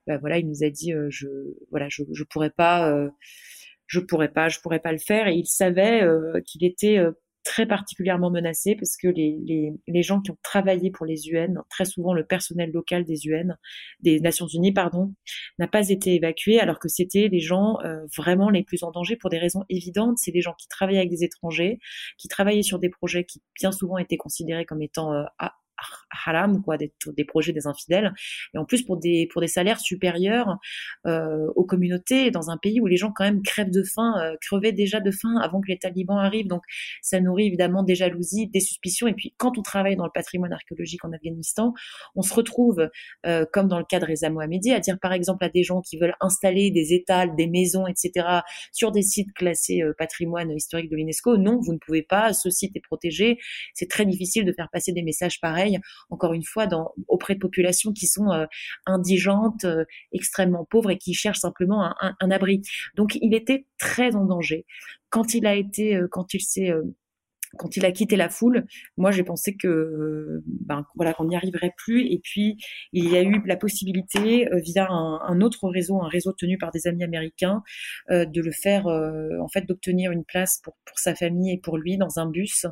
bah 0.07 0.19
voilà, 0.19 0.39
il 0.39 0.49
nous 0.49 0.63
a 0.63 0.71
dit, 0.71 0.95
je, 1.11 1.27
voilà, 1.71 1.89
je, 1.91 2.05
je 2.13 2.25
pourrais 2.25 2.51
pas, 2.51 2.95
je 3.93 4.01
pourrais 4.01 4.31
pas, 4.33 4.49
je 4.49 4.59
pourrais 4.61 4.81
pas 4.81 4.93
le 4.93 4.99
faire. 4.99 5.29
Et 5.29 5.35
il 5.35 5.47
savait 5.47 6.03
qu'il 6.47 6.65
était 6.65 6.99
très 7.45 7.67
particulièrement 7.67 8.31
menacée 8.31 8.77
parce 8.77 8.97
que 8.97 9.09
les, 9.09 9.39
les, 9.45 9.73
les, 9.87 10.03
gens 10.03 10.21
qui 10.21 10.31
ont 10.31 10.39
travaillé 10.43 10.91
pour 10.91 11.07
les 11.07 11.29
UN, 11.29 11.63
très 11.69 11.85
souvent 11.85 12.15
le 12.15 12.25
personnel 12.25 12.71
local 12.73 13.05
des 13.05 13.27
UN, 13.27 13.57
des 14.01 14.21
Nations 14.21 14.47
Unies, 14.47 14.73
pardon, 14.73 15.15
n'a 15.59 15.67
pas 15.67 15.89
été 15.89 16.15
évacué 16.15 16.61
alors 16.61 16.79
que 16.79 16.89
c'était 16.89 17.29
les 17.29 17.41
gens 17.41 17.79
euh, 17.85 18.07
vraiment 18.17 18.49
les 18.49 18.63
plus 18.63 18.83
en 18.85 18.91
danger 18.91 19.17
pour 19.17 19.29
des 19.31 19.39
raisons 19.39 19.65
évidentes. 19.69 20.19
C'est 20.19 20.33
des 20.33 20.41
gens 20.41 20.55
qui 20.55 20.69
travaillaient 20.69 20.99
avec 20.99 21.11
des 21.11 21.25
étrangers, 21.25 21.79
qui 22.17 22.29
travaillaient 22.29 22.63
sur 22.63 22.79
des 22.79 22.91
projets 22.91 23.25
qui 23.25 23.43
bien 23.59 23.73
souvent 23.73 23.99
étaient 23.99 24.17
considérés 24.17 24.65
comme 24.65 24.83
étant 24.83 25.13
euh, 25.13 25.25
haram, 26.27 26.63
quoi, 26.63 26.77
des, 26.77 26.93
des, 27.17 27.25
projets 27.25 27.53
des 27.53 27.67
infidèles, 27.67 28.13
et 28.55 28.59
en 28.59 28.65
plus 28.65 28.83
pour 28.83 28.97
des 28.97 29.29
pour 29.33 29.41
des 29.41 29.49
salaires 29.49 29.81
supérieurs 29.81 30.59
euh, 31.07 31.47
aux 31.57 31.65
communautés 31.65 32.31
dans 32.31 32.51
un 32.51 32.57
pays 32.57 32.81
où 32.81 32.87
les 32.87 32.97
gens 32.97 33.13
quand 33.15 33.25
même 33.25 33.43
crèvent 33.43 33.71
de 33.71 33.83
faim, 33.83 34.15
euh, 34.23 34.37
crevaient 34.41 34.73
déjà 34.73 35.01
de 35.01 35.11
faim 35.11 35.37
avant 35.43 35.61
que 35.61 35.69
les 35.69 35.79
talibans 35.79 36.19
arrivent. 36.19 36.49
Donc 36.49 36.63
ça 37.03 37.21
nourrit 37.21 37.47
évidemment 37.47 37.83
des 37.83 37.95
jalousies, 37.95 38.49
des 38.49 38.61
suspicions. 38.61 39.07
Et 39.07 39.15
puis 39.15 39.35
quand 39.37 39.59
on 39.59 39.63
travaille 39.63 39.97
dans 39.97 40.05
le 40.05 40.11
patrimoine 40.13 40.53
archéologique 40.53 41.05
en 41.05 41.13
Afghanistan, 41.13 41.75
on 42.15 42.23
se 42.23 42.35
retrouve 42.35 42.89
euh, 43.27 43.45
comme 43.53 43.69
dans 43.69 43.79
le 43.79 43.85
cas 43.85 44.01
de 44.01 44.07
Reza 44.07 44.31
Mohammedi 44.31 44.73
à 44.73 44.81
dire 44.81 44.99
par 45.01 45.13
exemple 45.13 45.45
à 45.45 45.49
des 45.49 45.63
gens 45.63 45.81
qui 45.81 45.99
veulent 45.99 46.17
installer 46.21 46.71
des 46.71 46.93
étals, 46.93 47.35
des 47.37 47.47
maisons, 47.47 47.87
etc. 47.87 48.27
sur 48.73 48.93
des 48.93 49.03
sites 49.03 49.33
classés 49.33 49.83
euh, 49.83 49.93
patrimoine 49.97 50.51
historique 50.51 50.91
de 50.91 50.97
l'UNESCO. 50.97 51.37
Non, 51.37 51.59
vous 51.61 51.73
ne 51.73 51.79
pouvez 51.79 52.03
pas. 52.03 52.33
Ce 52.33 52.51
site 52.51 52.77
est 52.77 52.81
protégé. 52.81 53.39
C'est 53.75 53.89
très 53.89 54.07
difficile 54.07 54.45
de 54.45 54.53
faire 54.53 54.69
passer 54.71 54.93
des 54.93 55.03
messages 55.03 55.41
pareils 55.41 55.79
encore 56.11 56.33
une 56.33 56.45
fois, 56.45 56.67
dans, 56.67 56.93
auprès 57.09 57.35
de 57.35 57.39
populations 57.39 57.93
qui 57.93 58.07
sont 58.07 58.31
euh, 58.31 58.47
indigentes, 58.87 59.65
euh, 59.65 59.85
extrêmement 60.13 60.65
pauvres 60.65 60.91
et 60.91 60.99
qui 60.99 61.15
cherchent 61.15 61.41
simplement 61.41 61.85
un, 61.85 62.15
un, 62.21 62.31
abri. 62.31 62.63
Donc, 62.97 63.17
il 63.21 63.35
était 63.35 63.67
très 63.79 64.15
en 64.15 64.25
danger. 64.25 64.67
Quand 65.11 65.35
il 65.35 65.47
a 65.47 65.55
été, 65.55 65.97
euh, 65.97 66.09
quand 66.11 66.35
il 66.35 66.41
s'est 66.41 66.73
quand 67.59 67.77
il 67.77 67.85
a 67.85 67.93
quitté 67.93 68.17
la 68.17 68.29
foule, 68.29 68.67
moi 68.97 69.11
j'ai 69.11 69.25
pensé 69.25 69.57
que 69.57 70.43
ben 70.47 70.85
voilà 70.97 71.15
qu'on 71.15 71.27
n'y 71.27 71.37
arriverait 71.37 71.75
plus. 71.77 72.07
Et 72.07 72.21
puis 72.23 72.57
il 72.93 73.09
y 73.11 73.17
a 73.17 73.23
eu 73.23 73.43
la 73.47 73.57
possibilité 73.57 74.49
via 74.65 74.89
un, 74.91 75.41
autre 75.41 75.69
réseau, 75.69 76.01
un 76.01 76.09
réseau 76.09 76.33
tenu 76.33 76.59
par 76.59 76.71
des 76.71 76.87
amis 76.87 77.05
américains, 77.05 77.63
euh, 78.11 78.25
de 78.25 78.41
le 78.41 78.53
faire 78.53 78.87
en 78.87 79.49
fait 79.49 79.67
d'obtenir 79.67 80.13
une 80.13 80.25
place 80.25 80.61
pour 80.63 80.75
pour 80.85 80.99
sa 80.99 81.15
famille 81.15 81.53
et 81.53 81.59
pour 81.59 81.79
lui 81.79 81.97
dans 81.97 82.19
un 82.19 82.27
bus, 82.27 82.67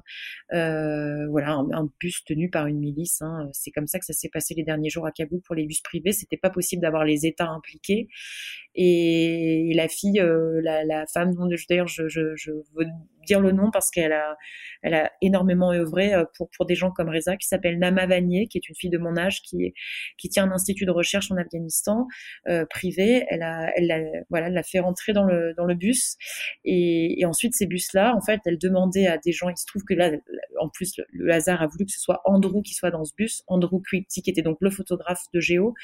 euh, 0.53 1.27
voilà 1.29 1.53
un, 1.53 1.88
bus 2.01 2.25
tenu 2.25 2.51
par 2.51 2.66
une 2.66 2.79
milice. 2.79 3.23
Hein. 3.23 3.49
C'est 3.53 3.71
comme 3.71 3.87
ça 3.87 3.99
que 3.99 4.05
ça 4.05 4.12
s'est 4.12 4.29
passé 4.29 4.55
les 4.55 4.62
derniers 4.62 4.90
jours 4.90 5.07
à 5.07 5.12
Kaboul 5.12 5.40
pour 5.43 5.55
les 5.55 5.64
bus 5.64 5.81
privés. 5.81 6.12
C'était 6.12 6.37
pas 6.37 6.51
possible 6.51 6.83
d'avoir 6.83 7.05
les 7.05 7.27
États 7.27 7.49
impliqués. 7.49 8.09
Et, 8.75 9.73
la 9.75 9.89
fille, 9.89 10.21
euh, 10.21 10.61
la, 10.63 10.85
la, 10.85 11.07
femme, 11.07 11.35
d'ailleurs 11.69 11.89
je, 11.89 12.09
je, 12.09 12.35
je 12.37 12.53
veux 12.75 12.87
dire 13.27 13.41
le 13.41 13.53
nom 13.53 13.71
parce 13.71 13.91
qu'elle 13.91 14.13
a, 14.13 14.37
elle 14.83 14.95
a 14.95 15.11
énormément 15.21 15.73
œuvré 15.73 16.15
euh, 16.15 16.25
pour, 16.37 16.49
pour 16.57 16.67
des 16.67 16.75
gens 16.75 16.91
comme 16.91 17.09
Reza, 17.09 17.37
qui 17.37 17.47
s'appelle 17.47 17.79
Nama 17.79 18.07
Vanier, 18.07 18.47
qui 18.49 18.59
est 18.59 18.69
une 18.69 18.75
fille 18.75 18.91
de 18.91 18.99
mon 18.99 19.17
âge, 19.17 19.43
qui, 19.43 19.75
qui 20.19 20.29
tient 20.29 20.45
un 20.45 20.53
institut 20.53 20.87
de 20.87 20.91
recherche 20.91 21.31
en 21.31 21.37
Afghanistan 21.37 22.07
euh, 22.49 22.65
privé. 22.69 23.27
Elle 23.29 23.43
a, 23.43 23.71
elle 23.77 23.91
a, 23.91 24.01
voilà, 24.31 24.49
elle 24.49 24.55
l'a 24.55 24.63
fait 24.63 24.81
rentrer 24.81 25.13
dans 25.13 25.25
le, 25.25 25.55
dans 25.57 25.65
le 25.65 25.75
bus. 25.75 26.17
Et, 26.65 27.21
et 27.21 27.27
ensuite, 27.27 27.55
ces 27.55 27.67
bus-là, 27.67 28.15
en 28.17 28.21
fait, 28.21 28.41
elle 28.47 28.59
demandait 28.59 29.07
à 29.07 29.19
des 29.19 29.33
gens, 29.33 29.49
il 29.49 29.57
se 29.57 29.67
trouve 29.67 29.83
que 29.85 29.95
là, 29.95 30.11
en 30.61 30.69
plus, 30.69 30.95
le, 31.13 31.33
hasard 31.33 31.63
a 31.63 31.67
voulu 31.67 31.87
que 31.87 31.93
ce 31.93 32.01
soit 32.01 32.21
Andrew 32.25 32.63
qui 32.63 32.75
soit 32.75 32.91
dans 32.91 33.05
ce 33.05 33.13
bus. 33.17 33.43
Andrew 33.47 33.81
Quipty, 33.81 34.23
qui 34.23 34.31
était 34.31 34.43
donc 34.43 34.59
le 34.61 34.71
photographe 34.71 35.23
de 35.35 35.41
Géo. 35.41 35.75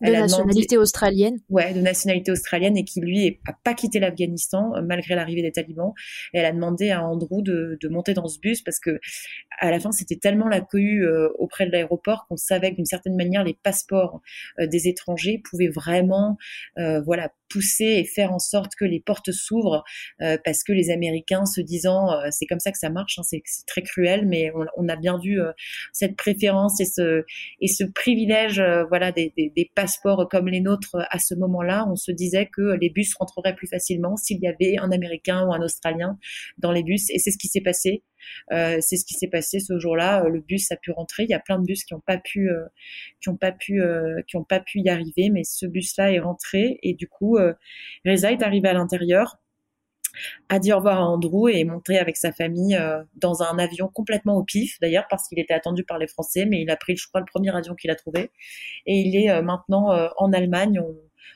De 0.00 0.10
nationalité 0.10 0.76
australienne. 0.76 1.38
Ouais, 1.48 1.72
de 1.74 1.80
nationalité 1.80 2.31
australienne 2.32 2.76
et 2.76 2.84
qui, 2.84 3.00
lui, 3.00 3.40
a 3.46 3.52
pas 3.52 3.74
quitté 3.74 4.00
l'Afghanistan 4.00 4.74
euh, 4.74 4.82
malgré 4.82 5.14
l'arrivée 5.14 5.42
des 5.42 5.52
talibans. 5.52 5.92
Elle 6.32 6.44
a 6.44 6.52
demandé 6.52 6.90
à 6.90 7.04
Andrew 7.04 7.42
de, 7.42 7.78
monter 7.88 8.14
dans 8.14 8.26
ce 8.26 8.38
bus 8.38 8.62
parce 8.62 8.78
que 8.78 9.00
à 9.60 9.70
la 9.70 9.78
fin 9.78 9.92
c'était 9.92 10.16
tellement 10.16 10.48
la 10.48 10.62
cohue 10.62 11.04
euh, 11.04 11.28
auprès 11.38 11.66
de 11.66 11.72
l'aéroport 11.72 12.26
qu'on 12.26 12.38
savait 12.38 12.70
que 12.70 12.76
d'une 12.76 12.86
certaine 12.86 13.16
manière 13.16 13.44
les 13.44 13.52
passeports 13.52 14.22
euh, 14.58 14.66
des 14.66 14.88
étrangers 14.88 15.42
pouvaient 15.44 15.68
vraiment 15.68 16.38
voilà 17.04 17.30
pousser 17.52 17.84
et 17.84 18.04
faire 18.04 18.32
en 18.32 18.38
sorte 18.38 18.72
que 18.78 18.84
les 18.84 19.00
portes 19.00 19.32
s'ouvrent 19.32 19.82
parce 20.18 20.64
que 20.64 20.72
les 20.72 20.90
Américains 20.90 21.44
se 21.46 21.60
disant 21.60 22.08
c'est 22.30 22.46
comme 22.46 22.60
ça 22.60 22.72
que 22.72 22.78
ça 22.78 22.90
marche 22.90 23.18
hein, 23.18 23.22
c'est 23.24 23.42
très 23.66 23.82
cruel 23.82 24.26
mais 24.26 24.50
on, 24.54 24.64
on 24.76 24.88
a 24.88 24.96
bien 24.96 25.18
vu 25.18 25.38
cette 25.92 26.16
préférence 26.16 26.80
et 26.80 26.84
ce 26.84 27.24
et 27.60 27.68
ce 27.68 27.84
privilège 27.84 28.62
voilà 28.88 29.12
des, 29.12 29.32
des, 29.36 29.52
des 29.54 29.70
passeports 29.74 30.28
comme 30.30 30.48
les 30.48 30.60
nôtres 30.60 30.96
à 31.10 31.18
ce 31.18 31.34
moment-là 31.34 31.86
on 31.90 31.96
se 31.96 32.12
disait 32.12 32.46
que 32.46 32.76
les 32.80 32.90
bus 32.90 33.14
rentreraient 33.18 33.54
plus 33.54 33.68
facilement 33.68 34.16
s'il 34.16 34.40
y 34.40 34.48
avait 34.48 34.78
un 34.78 34.90
Américain 34.92 35.46
ou 35.46 35.52
un 35.52 35.60
Australien 35.60 36.18
dans 36.58 36.72
les 36.72 36.82
bus 36.82 37.10
et 37.10 37.18
c'est 37.18 37.30
ce 37.30 37.38
qui 37.38 37.48
s'est 37.48 37.60
passé. 37.60 38.02
Euh, 38.52 38.78
c'est 38.80 38.96
ce 38.96 39.04
qui 39.04 39.14
s'est 39.14 39.28
passé 39.28 39.60
ce 39.60 39.78
jour-là. 39.78 40.24
Euh, 40.24 40.28
le 40.28 40.40
bus 40.40 40.70
a 40.72 40.76
pu 40.76 40.90
rentrer. 40.90 41.24
Il 41.24 41.30
y 41.30 41.34
a 41.34 41.40
plein 41.40 41.58
de 41.58 41.64
bus 41.64 41.84
qui 41.84 41.94
n'ont 41.94 42.00
pas 42.00 42.18
pu, 42.18 42.50
euh, 42.50 42.64
qui 43.20 43.28
ont 43.28 43.36
pas 43.36 43.52
pu, 43.52 43.82
qui 44.26 44.36
ont 44.36 44.44
pas 44.44 44.60
pu 44.60 44.80
y 44.80 44.88
arriver, 44.88 45.30
mais 45.30 45.44
ce 45.44 45.66
bus-là 45.66 46.12
est 46.12 46.18
rentré 46.18 46.78
et 46.82 46.94
du 46.94 47.08
coup, 47.08 47.38
Reza 48.04 48.32
est 48.32 48.42
arrivé 48.42 48.68
à 48.68 48.74
l'intérieur 48.74 49.38
a 50.50 50.58
dit 50.58 50.74
au 50.74 50.76
revoir 50.76 51.00
à 51.00 51.06
Andrew 51.06 51.48
et 51.48 51.60
est 51.60 51.64
monté 51.64 51.98
avec 51.98 52.18
sa 52.18 52.32
famille 52.32 52.78
dans 53.16 53.42
un 53.42 53.58
avion 53.58 53.88
complètement 53.88 54.36
au 54.36 54.44
pif, 54.44 54.78
d'ailleurs 54.80 55.06
parce 55.08 55.26
qu'il 55.26 55.38
était 55.38 55.54
attendu 55.54 55.84
par 55.84 55.98
les 55.98 56.06
Français, 56.06 56.44
mais 56.44 56.60
il 56.60 56.70
a 56.70 56.76
pris, 56.76 56.96
je 56.96 57.08
crois, 57.08 57.20
le 57.20 57.26
premier 57.26 57.54
avion 57.56 57.74
qu'il 57.74 57.90
a 57.90 57.94
trouvé. 57.94 58.30
Et 58.84 58.96
il 58.96 59.16
est 59.16 59.40
maintenant 59.40 60.10
en 60.18 60.32
Allemagne. 60.34 60.82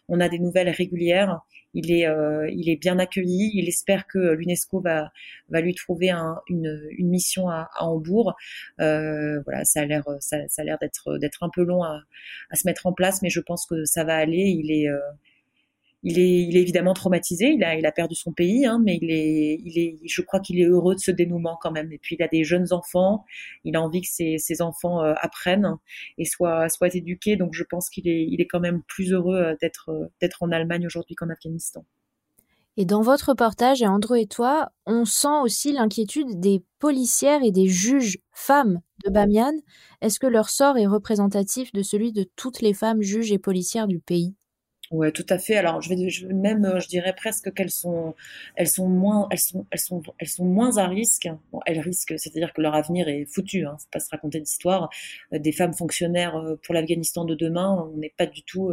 On, 0.08 0.20
a 0.20 0.28
des 0.28 0.38
nouvelles 0.38 0.70
régulières 0.70 1.40
il 1.76 1.92
est, 1.92 2.06
euh, 2.06 2.48
il 2.50 2.70
est 2.70 2.76
bien 2.76 2.98
accueilli. 2.98 3.50
Il 3.54 3.68
espère 3.68 4.06
que 4.06 4.18
l'UNESCO 4.18 4.80
va, 4.80 5.12
va 5.50 5.60
lui 5.60 5.74
trouver 5.74 6.10
un, 6.10 6.40
une, 6.48 6.88
une 6.96 7.08
mission 7.10 7.48
à, 7.50 7.68
à 7.74 7.84
Hambourg. 7.84 8.34
Euh, 8.80 9.40
voilà, 9.44 9.64
ça 9.64 9.80
a 9.80 9.84
l'air, 9.84 10.04
ça, 10.20 10.38
ça 10.48 10.62
a 10.62 10.64
l'air 10.64 10.78
d'être, 10.80 11.18
d'être 11.18 11.42
un 11.42 11.50
peu 11.54 11.62
long 11.62 11.82
à, 11.84 12.00
à, 12.50 12.56
se 12.56 12.66
mettre 12.66 12.86
en 12.86 12.94
place, 12.94 13.20
mais 13.20 13.28
je 13.28 13.40
pense 13.40 13.66
que 13.66 13.84
ça 13.84 14.04
va 14.04 14.16
aller. 14.16 14.56
Il 14.58 14.72
est, 14.72 14.88
euh, 14.88 14.98
il 16.08 16.20
est, 16.20 16.60
évidemment 16.60 16.94
traumatisé. 16.94 17.48
Il 17.48 17.64
a, 17.64 17.92
perdu 17.92 18.14
son 18.14 18.32
pays, 18.32 18.64
hein, 18.64 18.80
mais 18.82 19.00
je 19.02 20.22
crois 20.22 20.38
qu'il 20.38 20.60
est 20.60 20.64
heureux 20.64 20.94
de 20.94 21.00
ce 21.00 21.10
dénouement 21.10 21.58
quand 21.60 21.72
même. 21.72 21.90
Et 21.90 21.98
puis 21.98 22.14
il 22.14 22.22
a 22.22 22.28
des 22.28 22.44
jeunes 22.44 22.72
enfants. 22.72 23.24
Il 23.64 23.74
a 23.74 23.82
envie 23.82 24.02
que 24.02 24.08
ses, 24.08 24.62
enfants 24.62 25.02
euh, 25.02 25.14
apprennent 25.20 25.74
et 26.16 26.24
soient, 26.24 26.68
éduqués. 26.92 27.34
Donc 27.34 27.54
je 27.54 27.64
pense 27.64 27.90
qu'il 27.90 28.06
est, 28.06 28.46
quand 28.46 28.60
même 28.60 28.82
plus 28.86 29.12
heureux 29.12 29.36
euh, 29.36 29.56
d'être, 29.60 29.88
euh, 29.88 30.06
d'être 30.20 30.44
en 30.44 30.52
Allemagne 30.52 30.86
aujourd'hui 30.86 31.16
qu'en 31.16 31.28
Afghanistan. 31.28 31.84
Et 32.76 32.84
dans 32.84 33.02
votre 33.02 33.30
reportage, 33.30 33.82
et 33.82 33.88
Andrew 33.88 34.14
et 34.14 34.26
toi, 34.26 34.70
on 34.84 35.04
sent 35.06 35.40
aussi 35.42 35.72
l'inquiétude 35.72 36.38
des 36.38 36.62
policières 36.78 37.42
et 37.42 37.50
des 37.50 37.66
juges 37.66 38.18
femmes 38.30 38.80
de 39.04 39.10
Bamiyan. 39.10 39.54
Est-ce 40.02 40.20
que 40.20 40.28
leur 40.28 40.50
sort 40.50 40.78
est 40.78 40.86
représentatif 40.86 41.72
de 41.72 41.82
celui 41.82 42.12
de 42.12 42.28
toutes 42.36 42.60
les 42.60 42.74
femmes 42.74 43.02
juges 43.02 43.32
et 43.32 43.38
policières 43.38 43.88
du 43.88 43.98
pays? 43.98 44.36
Ouais, 44.92 45.10
tout 45.10 45.26
à 45.28 45.38
fait. 45.38 45.56
Alors, 45.56 45.80
je 45.82 45.88
vais, 45.88 46.08
je, 46.10 46.26
même, 46.28 46.64
euh, 46.64 46.78
je 46.80 46.86
dirais 46.88 47.12
presque 47.14 47.52
qu'elles 47.52 47.70
sont, 47.70 48.14
elles 48.54 48.68
sont 48.68 48.88
moins, 48.88 49.26
elles 49.32 49.38
sont, 49.38 49.66
elles 49.70 49.80
sont, 49.80 50.02
elles 50.18 50.28
sont 50.28 50.44
moins 50.44 50.76
à 50.78 50.86
risque. 50.86 51.28
Elles 51.66 51.80
risquent, 51.80 52.14
c'est-à-dire 52.18 52.52
que 52.52 52.60
leur 52.60 52.74
avenir 52.74 53.08
est 53.08 53.24
foutu. 53.26 53.66
Hein, 53.66 53.76
c'est 53.80 53.90
pas 53.90 53.98
se 54.00 54.10
raconter 54.10 54.40
d'histoire. 54.40 54.88
Euh, 55.32 55.38
des 55.40 55.52
femmes 55.52 55.74
fonctionnaires 55.74 56.36
euh, 56.36 56.56
pour 56.62 56.74
l'Afghanistan 56.74 57.24
de 57.24 57.34
demain, 57.34 57.88
on 57.92 57.96
n'est 57.96 58.14
pas 58.16 58.26
du 58.26 58.42
tout. 58.42 58.72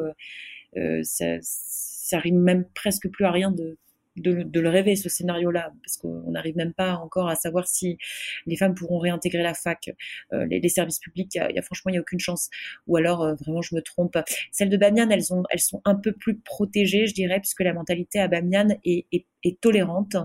Ça, 1.03 1.37
ça 1.41 2.19
rime 2.19 2.39
même 2.39 2.65
presque 2.73 3.07
plus 3.09 3.25
à 3.25 3.31
rien 3.31 3.51
de 3.51 3.77
de, 4.15 4.43
de, 4.43 4.59
le 4.59 4.69
rêver, 4.69 4.95
ce 4.95 5.09
scénario-là, 5.09 5.71
parce 5.83 5.97
qu'on 5.97 6.31
n'arrive 6.31 6.55
même 6.55 6.73
pas 6.73 6.95
encore 6.95 7.27
à 7.27 7.35
savoir 7.35 7.67
si 7.67 7.97
les 8.45 8.55
femmes 8.55 8.75
pourront 8.75 8.99
réintégrer 8.99 9.43
la 9.43 9.53
fac, 9.53 9.91
euh, 10.33 10.45
les, 10.45 10.59
les, 10.59 10.69
services 10.69 10.99
publics, 10.99 11.33
y 11.35 11.39
a, 11.39 11.51
y 11.51 11.57
a, 11.57 11.61
franchement, 11.61 11.89
il 11.89 11.93
n'y 11.93 11.97
a 11.97 12.01
aucune 12.01 12.19
chance. 12.19 12.49
Ou 12.87 12.97
alors, 12.97 13.23
euh, 13.23 13.35
vraiment, 13.35 13.61
je 13.61 13.75
me 13.75 13.81
trompe. 13.81 14.17
Celles 14.51 14.69
de 14.69 14.77
Bamiyan, 14.77 15.09
elles, 15.09 15.23
elles 15.49 15.59
sont 15.59 15.81
un 15.85 15.95
peu 15.95 16.11
plus 16.11 16.37
protégées, 16.37 17.07
je 17.07 17.13
dirais, 17.13 17.39
puisque 17.39 17.61
la 17.61 17.73
mentalité 17.73 18.19
à 18.19 18.27
Bamiyan 18.27 18.69
est, 18.85 19.05
est 19.11 19.25
tolérante. 19.51 20.15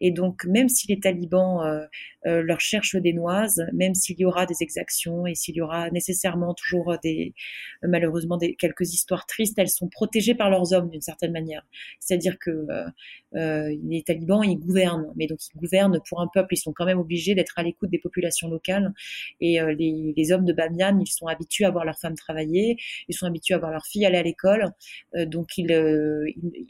Et 0.00 0.10
donc, 0.12 0.44
même 0.44 0.68
si 0.68 0.86
les 0.86 1.00
talibans 1.00 1.60
euh, 1.62 1.86
euh, 2.26 2.42
leur 2.42 2.60
cherchent 2.60 2.96
des 2.96 3.14
noises, 3.14 3.64
même 3.72 3.94
s'il 3.94 4.18
y 4.20 4.26
aura 4.26 4.44
des 4.44 4.56
exactions 4.60 5.26
et 5.26 5.34
s'il 5.34 5.56
y 5.56 5.62
aura 5.62 5.90
nécessairement 5.90 6.52
toujours 6.52 6.98
des, 7.02 7.34
malheureusement, 7.82 8.36
des, 8.36 8.54
quelques 8.56 8.92
histoires 8.92 9.24
tristes, 9.24 9.58
elles 9.58 9.70
sont 9.70 9.88
protégées 9.88 10.34
par 10.34 10.50
leurs 10.50 10.74
hommes 10.74 10.90
d'une 10.90 11.00
certaine 11.00 11.32
manière. 11.32 11.62
C'est-à-dire 11.98 12.38
que 12.38 12.50
euh, 12.50 12.84
euh 13.36 13.76
les 13.82 14.02
talibans, 14.02 14.44
ils 14.44 14.58
gouvernent, 14.58 15.12
mais 15.16 15.26
donc 15.26 15.38
ils 15.46 15.58
gouvernent 15.58 15.98
pour 16.08 16.20
un 16.20 16.26
peuple. 16.26 16.54
Ils 16.54 16.58
sont 16.58 16.72
quand 16.72 16.84
même 16.84 16.98
obligés 16.98 17.34
d'être 17.34 17.58
à 17.58 17.62
l'écoute 17.62 17.90
des 17.90 17.98
populations 17.98 18.48
locales. 18.48 18.92
Et 19.40 19.60
euh, 19.60 19.72
les, 19.72 20.32
hommes 20.32 20.44
de 20.44 20.52
Bamiyan, 20.52 20.98
ils 21.00 21.10
sont 21.10 21.26
habitués 21.26 21.64
à 21.64 21.70
voir 21.70 21.84
leurs 21.84 21.98
femmes 21.98 22.14
travailler, 22.14 22.76
ils 23.08 23.14
sont 23.14 23.26
habitués 23.26 23.54
à 23.54 23.58
voir 23.58 23.72
leurs 23.72 23.86
filles 23.86 24.04
aller 24.04 24.18
à 24.18 24.22
l'école. 24.22 24.72
donc, 25.26 25.56
ils 25.56 25.68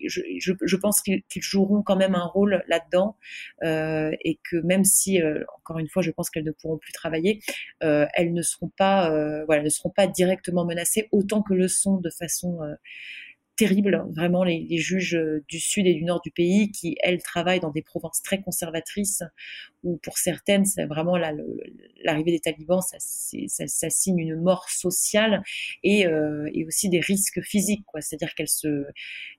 je, 0.06 0.20
je, 0.38 0.52
je, 0.62 0.76
pense 0.76 1.02
qu'ils 1.02 1.22
joueront 1.42 1.82
même 1.96 2.14
un 2.14 2.24
rôle 2.24 2.64
là-dedans 2.68 3.16
euh, 3.62 4.10
et 4.22 4.38
que 4.42 4.56
même 4.56 4.84
si, 4.84 5.20
euh, 5.20 5.44
encore 5.58 5.78
une 5.78 5.88
fois, 5.88 6.02
je 6.02 6.10
pense 6.10 6.30
qu'elles 6.30 6.44
ne 6.44 6.52
pourront 6.52 6.78
plus 6.78 6.92
travailler, 6.92 7.40
euh, 7.82 8.06
elles 8.14 8.32
ne 8.32 8.42
seront 8.42 8.70
pas, 8.76 9.10
voilà, 9.46 9.62
ne 9.62 9.68
seront 9.68 9.90
pas 9.90 10.06
directement 10.06 10.64
menacées 10.64 11.08
autant 11.12 11.42
que 11.42 11.54
le 11.54 11.68
sont 11.68 11.96
de 11.96 12.10
façon 12.10 12.60
terrible, 13.56 14.06
vraiment 14.14 14.42
les, 14.42 14.78
juges 14.78 15.20
du 15.48 15.60
sud 15.60 15.86
et 15.86 15.94
du 15.94 16.04
nord 16.04 16.20
du 16.22 16.30
pays 16.30 16.70
qui, 16.70 16.96
elles, 17.02 17.22
travaillent 17.22 17.60
dans 17.60 17.70
des 17.70 17.82
provinces 17.82 18.22
très 18.22 18.40
conservatrices 18.40 19.22
où 19.82 19.98
pour 19.98 20.18
certaines, 20.18 20.64
c'est 20.64 20.84
vraiment 20.84 21.16
l'arrivée 21.16 22.32
des 22.32 22.40
talibans, 22.40 22.80
ça, 22.80 22.98
ça, 22.98 23.66
ça, 23.66 23.90
signe 23.90 24.18
une 24.18 24.36
mort 24.36 24.68
sociale 24.68 25.42
et, 25.82 26.06
euh, 26.06 26.50
et 26.52 26.64
aussi 26.66 26.88
des 26.88 27.00
risques 27.00 27.40
physiques, 27.42 27.84
quoi. 27.86 28.00
C'est-à-dire 28.00 28.34
qu'elles 28.34 28.48
se, 28.48 28.84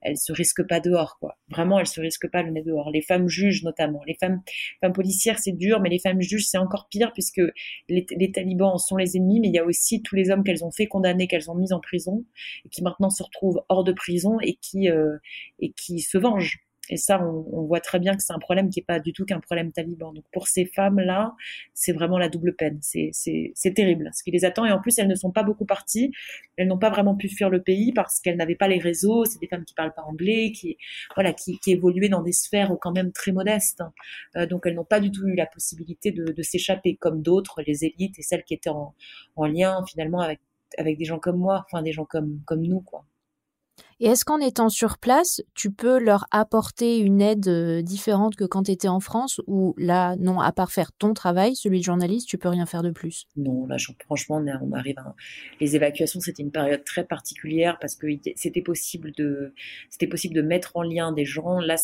elles 0.01 0.17
se 0.17 0.31
risquent 0.31 0.67
pas 0.67 0.79
dehors, 0.79 1.17
quoi. 1.19 1.37
Vraiment, 1.49 1.79
elles 1.79 1.87
se 1.87 2.01
risquent 2.01 2.29
pas 2.29 2.43
le 2.43 2.51
nez 2.51 2.63
dehors. 2.63 2.89
Les 2.91 3.01
femmes 3.01 3.27
juges 3.27 3.63
notamment, 3.63 4.01
les 4.05 4.15
femmes, 4.15 4.41
femmes 4.81 4.93
policières, 4.93 5.39
c'est 5.39 5.51
dur, 5.51 5.79
mais 5.79 5.89
les 5.89 5.99
femmes 5.99 6.21
juges, 6.21 6.45
c'est 6.45 6.57
encore 6.57 6.87
pire 6.89 7.13
puisque 7.13 7.41
les, 7.89 8.05
les, 8.09 8.31
talibans 8.31 8.77
sont 8.77 8.97
les 8.97 9.17
ennemis, 9.17 9.39
mais 9.39 9.47
il 9.47 9.53
y 9.53 9.59
a 9.59 9.65
aussi 9.65 10.01
tous 10.01 10.15
les 10.15 10.31
hommes 10.31 10.43
qu'elles 10.43 10.65
ont 10.65 10.71
fait 10.71 10.87
condamner, 10.87 11.27
qu'elles 11.27 11.51
ont 11.51 11.55
mis 11.55 11.73
en 11.73 11.79
prison 11.79 12.25
et 12.65 12.69
qui 12.69 12.83
maintenant 12.83 13.09
se 13.09 13.23
retrouvent 13.23 13.63
hors 13.69 13.83
de 13.83 13.91
prison 13.91 14.39
et 14.41 14.55
qui 14.55 14.89
euh, 14.89 15.17
et 15.59 15.71
qui 15.71 15.99
se 15.99 16.17
vengent. 16.17 16.59
Et 16.91 16.97
ça, 16.97 17.23
on, 17.23 17.63
voit 17.63 17.79
très 17.79 17.99
bien 17.99 18.15
que 18.17 18.21
c'est 18.21 18.33
un 18.33 18.39
problème 18.39 18.69
qui 18.69 18.79
n'est 18.79 18.85
pas 18.85 18.99
du 18.99 19.13
tout 19.13 19.23
qu'un 19.23 19.39
problème 19.39 19.71
taliban. 19.71 20.11
Donc 20.11 20.25
pour 20.33 20.49
ces 20.49 20.65
femmes-là, 20.65 21.33
c'est 21.73 21.93
vraiment 21.93 22.17
la 22.17 22.27
double 22.27 22.53
peine. 22.53 22.79
C'est 22.81 23.73
terrible 23.73 24.11
ce 24.13 24.23
qui 24.23 24.31
les 24.31 24.43
attend. 24.43 24.65
Et 24.65 24.71
en 24.71 24.81
plus, 24.81 24.99
elles 24.99 25.07
ne 25.07 25.15
sont 25.15 25.31
pas 25.31 25.43
beaucoup 25.43 25.65
parties. 25.65 26.11
Elles 26.57 26.67
n'ont 26.67 26.77
pas 26.77 26.89
vraiment 26.89 27.15
pu 27.15 27.29
fuir 27.29 27.49
le 27.49 27.61
pays 27.61 27.93
parce 27.93 28.19
qu'elles 28.19 28.35
n'avaient 28.35 28.55
pas 28.55 28.67
les 28.67 28.77
réseaux. 28.77 29.23
C'est 29.23 29.39
des 29.39 29.47
femmes 29.47 29.63
qui 29.63 29.73
parlent 29.73 29.93
pas 29.93 30.03
anglais, 30.03 30.51
qui 30.51 30.77
voilà, 31.15 31.31
qui, 31.31 31.57
évoluaient 31.67 32.09
dans 32.09 32.21
des 32.21 32.33
sphères 32.33 32.75
quand 32.81 32.91
même 32.91 33.13
très 33.13 33.31
modestes. 33.31 33.81
Euh, 34.35 34.45
donc 34.45 34.65
elles 34.65 34.75
n'ont 34.75 34.83
pas 34.83 34.99
du 34.99 35.11
tout 35.11 35.25
eu 35.27 35.35
la 35.35 35.45
possibilité 35.45 36.11
de, 36.11 36.41
s'échapper 36.41 36.95
comme 36.95 37.21
d'autres, 37.21 37.61
les 37.65 37.85
élites 37.85 38.19
et 38.19 38.21
celles 38.23 38.43
qui 38.43 38.53
étaient 38.53 38.69
en, 38.69 38.93
en 39.37 39.45
lien 39.45 39.85
finalement 39.87 40.19
avec 40.19 40.39
avec 40.77 40.97
des 40.97 41.05
gens 41.05 41.19
comme 41.19 41.37
moi, 41.37 41.65
enfin 41.65 41.81
des 41.81 41.91
gens 41.91 42.05
comme 42.05 42.41
comme 42.45 42.61
nous 42.61 42.81
quoi. 42.81 43.05
Et 44.03 44.07
est-ce 44.07 44.25
qu'en 44.25 44.39
étant 44.39 44.69
sur 44.69 44.97
place, 44.97 45.43
tu 45.53 45.71
peux 45.71 45.99
leur 45.99 46.25
apporter 46.31 46.97
une 46.97 47.21
aide 47.21 47.47
euh, 47.47 47.83
différente 47.83 48.35
que 48.35 48.45
quand 48.45 48.63
tu 48.63 48.71
étais 48.71 48.87
en 48.87 48.99
France 48.99 49.39
ou 49.45 49.75
là, 49.77 50.15
non, 50.15 50.39
à 50.39 50.51
part 50.51 50.71
faire 50.71 50.91
ton 50.91 51.13
travail, 51.13 51.55
celui 51.55 51.81
de 51.81 51.83
journaliste, 51.83 52.27
tu 52.27 52.39
peux 52.39 52.49
rien 52.49 52.65
faire 52.65 52.81
de 52.81 52.89
plus? 52.89 53.27
Non, 53.37 53.67
là, 53.67 53.77
franchement, 54.03 54.43
on 54.43 54.71
arrive 54.71 54.97
à... 54.97 55.13
Les 55.59 55.75
évacuations, 55.75 56.19
c'était 56.19 56.41
une 56.41 56.49
période 56.49 56.83
très 56.83 57.03
particulière 57.03 57.77
parce 57.79 57.93
que 57.93 58.07
c'était 58.35 58.63
possible 58.63 59.11
de, 59.11 59.53
possible 60.09 60.33
de 60.33 60.41
mettre 60.41 60.77
en 60.77 60.81
lien 60.81 61.11
des 61.11 61.25
gens. 61.25 61.59
Là, 61.59 61.77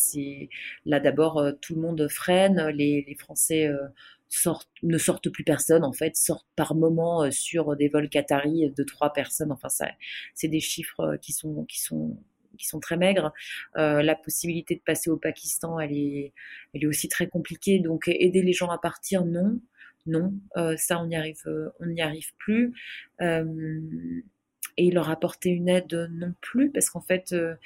d'abord, 0.98 1.38
euh, 1.38 1.52
tout 1.60 1.76
le 1.76 1.80
monde 1.80 2.08
freine. 2.10 2.66
Les, 2.74 3.04
les 3.06 3.14
Français, 3.14 3.68
euh, 3.68 3.86
sortent, 4.28 4.70
ne 4.82 4.98
sortent 4.98 5.30
plus 5.30 5.44
personne 5.44 5.84
en 5.84 5.92
fait, 5.92 6.16
sortent 6.16 6.46
par 6.56 6.74
moment 6.74 7.24
euh, 7.24 7.30
sur 7.30 7.76
des 7.76 7.88
vols 7.88 8.08
qataris 8.08 8.70
de 8.70 8.82
trois 8.84 9.12
personnes. 9.12 9.52
Enfin, 9.52 9.68
ça, 9.68 9.88
c'est 10.34 10.48
des 10.48 10.60
chiffres 10.60 11.00
euh, 11.00 11.16
qui 11.16 11.32
sont 11.32 11.64
qui 11.64 11.80
sont 11.80 12.18
qui 12.58 12.66
sont 12.66 12.80
très 12.80 12.96
maigres. 12.96 13.32
Euh, 13.76 14.02
la 14.02 14.16
possibilité 14.16 14.74
de 14.74 14.80
passer 14.80 15.10
au 15.10 15.16
Pakistan, 15.16 15.78
elle 15.78 15.92
est, 15.92 16.32
elle 16.74 16.82
est 16.82 16.86
aussi 16.86 17.08
très 17.08 17.28
compliquée. 17.28 17.78
Donc 17.78 18.08
aider 18.08 18.42
les 18.42 18.52
gens 18.52 18.68
à 18.68 18.78
partir, 18.78 19.24
non, 19.24 19.60
non, 20.06 20.32
euh, 20.56 20.76
ça 20.76 21.00
on 21.00 21.06
n'y 21.06 21.16
arrive, 21.16 21.42
on 21.80 21.86
n'y 21.86 22.02
arrive 22.02 22.34
plus. 22.38 22.74
Euh, 23.20 23.44
et 24.78 24.92
leur 24.92 25.10
apporter 25.10 25.50
une 25.50 25.68
aide 25.68 26.08
non 26.12 26.32
plus, 26.40 26.70
parce 26.70 26.88
qu'en 26.88 27.00
fait, 27.00 27.32
euh, 27.32 27.56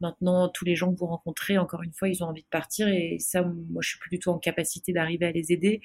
maintenant, 0.00 0.48
tous 0.48 0.64
les 0.64 0.74
gens 0.74 0.90
que 0.92 0.98
vous 0.98 1.06
rencontrez, 1.06 1.58
encore 1.58 1.82
une 1.82 1.92
fois, 1.92 2.08
ils 2.08 2.24
ont 2.24 2.28
envie 2.28 2.42
de 2.42 2.48
partir, 2.48 2.88
et 2.88 3.18
ça, 3.20 3.42
moi, 3.42 3.82
je 3.82 3.90
suis 3.90 3.98
plus 3.98 4.08
du 4.08 4.18
tout 4.18 4.30
en 4.30 4.38
capacité 4.38 4.94
d'arriver 4.94 5.26
à 5.26 5.32
les 5.32 5.52
aider. 5.52 5.82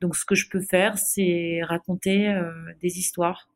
Donc, 0.00 0.16
ce 0.16 0.24
que 0.24 0.34
je 0.34 0.48
peux 0.48 0.62
faire, 0.62 0.96
c'est 0.96 1.60
raconter 1.62 2.30
euh, 2.30 2.50
des 2.80 2.98
histoires 2.98 3.50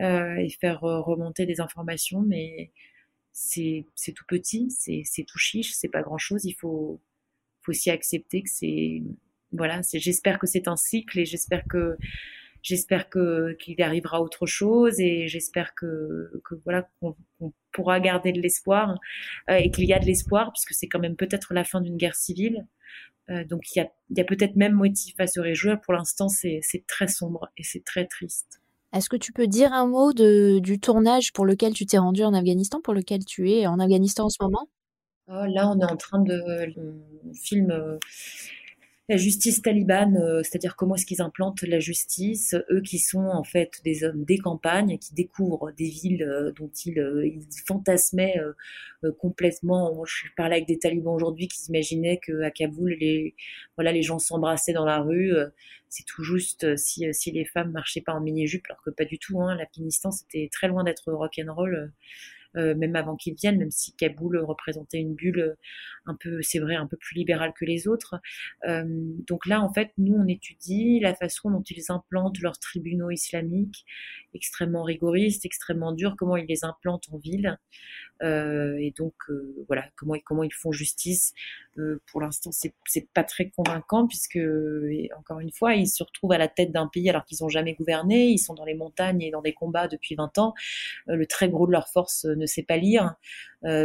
euh, 0.00 0.36
et 0.36 0.48
faire 0.48 0.80
remonter 0.80 1.44
des 1.44 1.60
informations, 1.60 2.22
mais 2.22 2.70
c'est 3.32 3.84
tout 4.14 4.24
petit, 4.28 4.70
c'est 4.70 5.24
tout 5.24 5.38
chiche, 5.38 5.72
c'est 5.72 5.88
pas 5.88 6.02
grand-chose. 6.02 6.44
Il 6.44 6.54
faut, 6.54 7.00
faut 7.62 7.70
aussi 7.70 7.90
accepter 7.90 8.42
que 8.42 8.50
c'est... 8.50 9.02
Voilà, 9.50 9.80
j'espère 9.92 10.38
que 10.38 10.46
c'est 10.46 10.68
un 10.68 10.76
cycle, 10.76 11.18
et 11.18 11.26
j'espère 11.26 11.64
que 11.68 11.98
j'espère 12.62 13.08
que 13.08 13.52
qu'il 13.60 13.80
arrivera 13.82 14.22
autre 14.22 14.46
chose 14.46 15.00
et 15.00 15.28
j'espère 15.28 15.74
que, 15.74 16.30
que 16.44 16.54
voilà 16.64 16.88
qu'on 17.00 17.16
pourra 17.72 18.00
garder 18.00 18.32
de 18.32 18.40
l'espoir 18.40 18.98
euh, 19.50 19.54
et 19.54 19.70
qu'il 19.70 19.84
y 19.84 19.92
a 19.92 19.98
de 19.98 20.06
l'espoir 20.06 20.52
puisque 20.52 20.72
c'est 20.74 20.88
quand 20.88 21.00
même 21.00 21.16
peut-être 21.16 21.54
la 21.54 21.64
fin 21.64 21.80
d'une 21.80 21.96
guerre 21.96 22.14
civile. 22.14 22.66
Euh, 23.30 23.44
donc 23.44 23.62
il 23.74 23.78
y 23.78 23.82
a, 23.82 23.90
y 24.10 24.20
a 24.20 24.24
peut-être 24.24 24.56
même 24.56 24.72
motif 24.72 25.14
à 25.18 25.26
se 25.26 25.40
réjouir. 25.40 25.80
Pour 25.80 25.94
l'instant, 25.94 26.28
c'est 26.28 26.62
très 26.86 27.08
sombre 27.08 27.50
et 27.56 27.62
c'est 27.62 27.84
très 27.84 28.06
triste. 28.06 28.60
Est-ce 28.92 29.08
que 29.08 29.16
tu 29.16 29.32
peux 29.32 29.46
dire 29.46 29.72
un 29.72 29.86
mot 29.86 30.12
de, 30.12 30.58
du 30.58 30.78
tournage 30.78 31.32
pour 31.32 31.46
lequel 31.46 31.72
tu 31.72 31.86
t'es 31.86 31.98
rendu 31.98 32.24
en 32.24 32.34
Afghanistan, 32.34 32.80
pour 32.82 32.92
lequel 32.92 33.24
tu 33.24 33.50
es 33.50 33.66
en 33.66 33.78
Afghanistan 33.78 34.24
en 34.26 34.28
ce 34.28 34.42
moment? 34.42 34.68
Oh, 35.28 35.46
Là, 35.46 35.70
on 35.70 35.80
est 35.80 35.90
en 35.90 35.96
train 35.96 36.20
de 36.20 36.34
le 36.76 37.02
film 37.34 37.70
euh, 37.70 37.98
la 39.08 39.16
justice 39.16 39.62
talibane, 39.62 40.16
euh, 40.16 40.42
c'est-à-dire 40.42 40.76
comment 40.76 40.94
est-ce 40.94 41.06
qu'ils 41.06 41.20
implantent 41.22 41.62
la 41.62 41.80
justice, 41.80 42.54
eux 42.70 42.80
qui 42.80 42.98
sont 42.98 43.26
en 43.26 43.42
fait 43.42 43.80
des 43.84 44.04
hommes 44.04 44.24
des 44.24 44.38
campagnes, 44.38 44.96
qui 44.98 45.12
découvrent 45.12 45.72
des 45.72 45.88
villes 45.88 46.22
euh, 46.22 46.52
dont 46.52 46.70
ils, 46.84 47.00
euh, 47.00 47.26
ils 47.26 47.46
fantasmaient 47.66 48.40
complètement. 49.18 50.04
Je 50.04 50.26
parlais 50.36 50.56
avec 50.56 50.68
des 50.68 50.78
talibans 50.78 51.14
aujourd'hui 51.14 51.48
qui 51.48 51.58
s'imaginaient 51.58 52.20
qu'à 52.24 52.50
Kaboul, 52.52 52.92
les, 53.00 53.34
voilà, 53.76 53.90
les 53.90 54.02
gens 54.02 54.20
s'embrassaient 54.20 54.72
dans 54.72 54.84
la 54.84 55.00
rue. 55.00 55.32
C'est 55.88 56.04
tout 56.06 56.22
juste 56.22 56.76
si, 56.76 57.12
si 57.12 57.32
les 57.32 57.44
femmes 57.44 57.72
marchaient 57.72 58.00
pas 58.00 58.12
en 58.12 58.20
mini-jupe, 58.20 58.64
alors 58.68 58.80
que 58.82 58.90
pas 58.90 59.04
du 59.04 59.18
tout. 59.18 59.42
Hein. 59.42 59.56
L'Afghanistan, 59.56 60.12
c'était 60.12 60.48
très 60.52 60.68
loin 60.68 60.84
d'être 60.84 61.12
rock'n'roll. 61.12 61.92
Même 62.54 62.96
avant 62.96 63.16
qu'ils 63.16 63.34
viennent, 63.34 63.58
même 63.58 63.70
si 63.70 63.94
Kaboul 63.94 64.38
représentait 64.38 64.98
une 64.98 65.14
bulle 65.14 65.40
euh, 65.40 65.54
un 66.06 66.16
peu, 66.18 66.42
c'est 66.42 66.58
vrai, 66.58 66.74
un 66.74 66.86
peu 66.86 66.96
plus 66.96 67.16
libérale 67.16 67.52
que 67.58 67.64
les 67.64 67.88
autres. 67.88 68.16
Euh, 68.68 68.84
donc 69.28 69.46
là, 69.46 69.62
en 69.62 69.72
fait, 69.72 69.92
nous, 69.98 70.14
on 70.14 70.26
étudie 70.26 71.00
la 71.00 71.14
façon 71.14 71.50
dont 71.50 71.62
ils 71.62 71.90
implantent 71.90 72.40
leurs 72.40 72.58
tribunaux 72.58 73.10
islamiques, 73.10 73.84
extrêmement 74.34 74.82
rigoristes, 74.82 75.44
extrêmement 75.44 75.92
durs, 75.92 76.14
comment 76.18 76.36
ils 76.36 76.46
les 76.46 76.64
implantent 76.64 77.08
en 77.12 77.18
ville. 77.18 77.58
Euh, 78.22 78.76
et 78.78 78.92
donc 78.96 79.14
euh, 79.28 79.64
voilà 79.66 79.84
comment 79.96 80.44
ils 80.44 80.54
font 80.54 80.72
justice. 80.72 81.34
Euh, 81.78 82.00
pour 82.10 82.20
l'instant, 82.20 82.50
c'est 82.52 82.74
c'est 82.86 83.08
pas 83.12 83.24
très 83.24 83.50
convaincant 83.50 84.06
puisque 84.06 84.38
encore 85.18 85.40
une 85.40 85.50
fois, 85.50 85.74
ils 85.74 85.88
se 85.88 86.02
retrouvent 86.02 86.32
à 86.32 86.38
la 86.38 86.48
tête 86.48 86.72
d'un 86.72 86.86
pays 86.86 87.08
alors 87.10 87.24
qu'ils 87.24 87.42
ont 87.44 87.48
jamais 87.48 87.74
gouverné. 87.74 88.28
Ils 88.28 88.38
sont 88.38 88.54
dans 88.54 88.64
les 88.64 88.74
montagnes 88.74 89.22
et 89.22 89.30
dans 89.30 89.42
des 89.42 89.54
combats 89.54 89.88
depuis 89.88 90.14
20 90.14 90.38
ans. 90.38 90.54
le 91.06 91.26
très 91.26 91.48
gros 91.48 91.66
de 91.66 91.72
leur 91.72 91.88
force 91.88 92.24
ne 92.24 92.46
sait 92.46 92.62
pas 92.62 92.76
lire. 92.76 93.14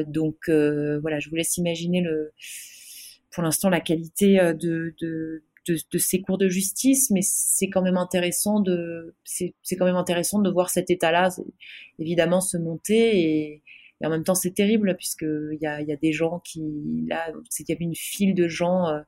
donc 0.07 0.49
voilà, 0.49 1.19
je 1.19 1.29
vous 1.29 1.35
laisse 1.35 1.57
imaginer 1.57 2.01
le 2.01 2.33
pour 3.31 3.43
l'instant 3.43 3.69
la 3.69 3.81
qualité 3.81 4.37
de, 4.37 4.95
de, 4.99 5.43
de, 5.67 5.97
ces 5.97 6.21
cours 6.21 6.37
de 6.37 6.47
justice, 6.47 7.11
mais 7.11 7.21
c'est 7.21 7.69
quand 7.69 7.81
même 7.81 7.97
intéressant 7.97 8.59
de 8.59 9.15
c'est 9.23 9.53
quand 9.71 9.85
même 9.85 9.95
intéressant 9.95 10.39
de 10.39 10.49
voir 10.49 10.69
cet 10.69 10.89
état-là 10.89 11.29
évidemment 11.99 12.41
se 12.41 12.57
monter 12.57 13.19
et, 13.19 13.63
et 14.01 14.05
en 14.05 14.09
même 14.09 14.23
temps, 14.23 14.35
c'est 14.35 14.53
terrible 14.53 14.95
puisque 14.95 15.23
il 15.23 15.57
y 15.59 15.65
a, 15.65 15.81
y 15.81 15.91
a, 15.91 15.95
des 15.95 16.13
gens 16.13 16.39
qui, 16.39 16.61
là, 17.07 17.31
c'est 17.49 17.63
qu'il 17.63 17.73
y 17.73 17.77
avait 17.77 17.85
une 17.85 17.95
file 17.95 18.35
de 18.35 18.47
gens 18.47 18.87
euh, 18.87 19.01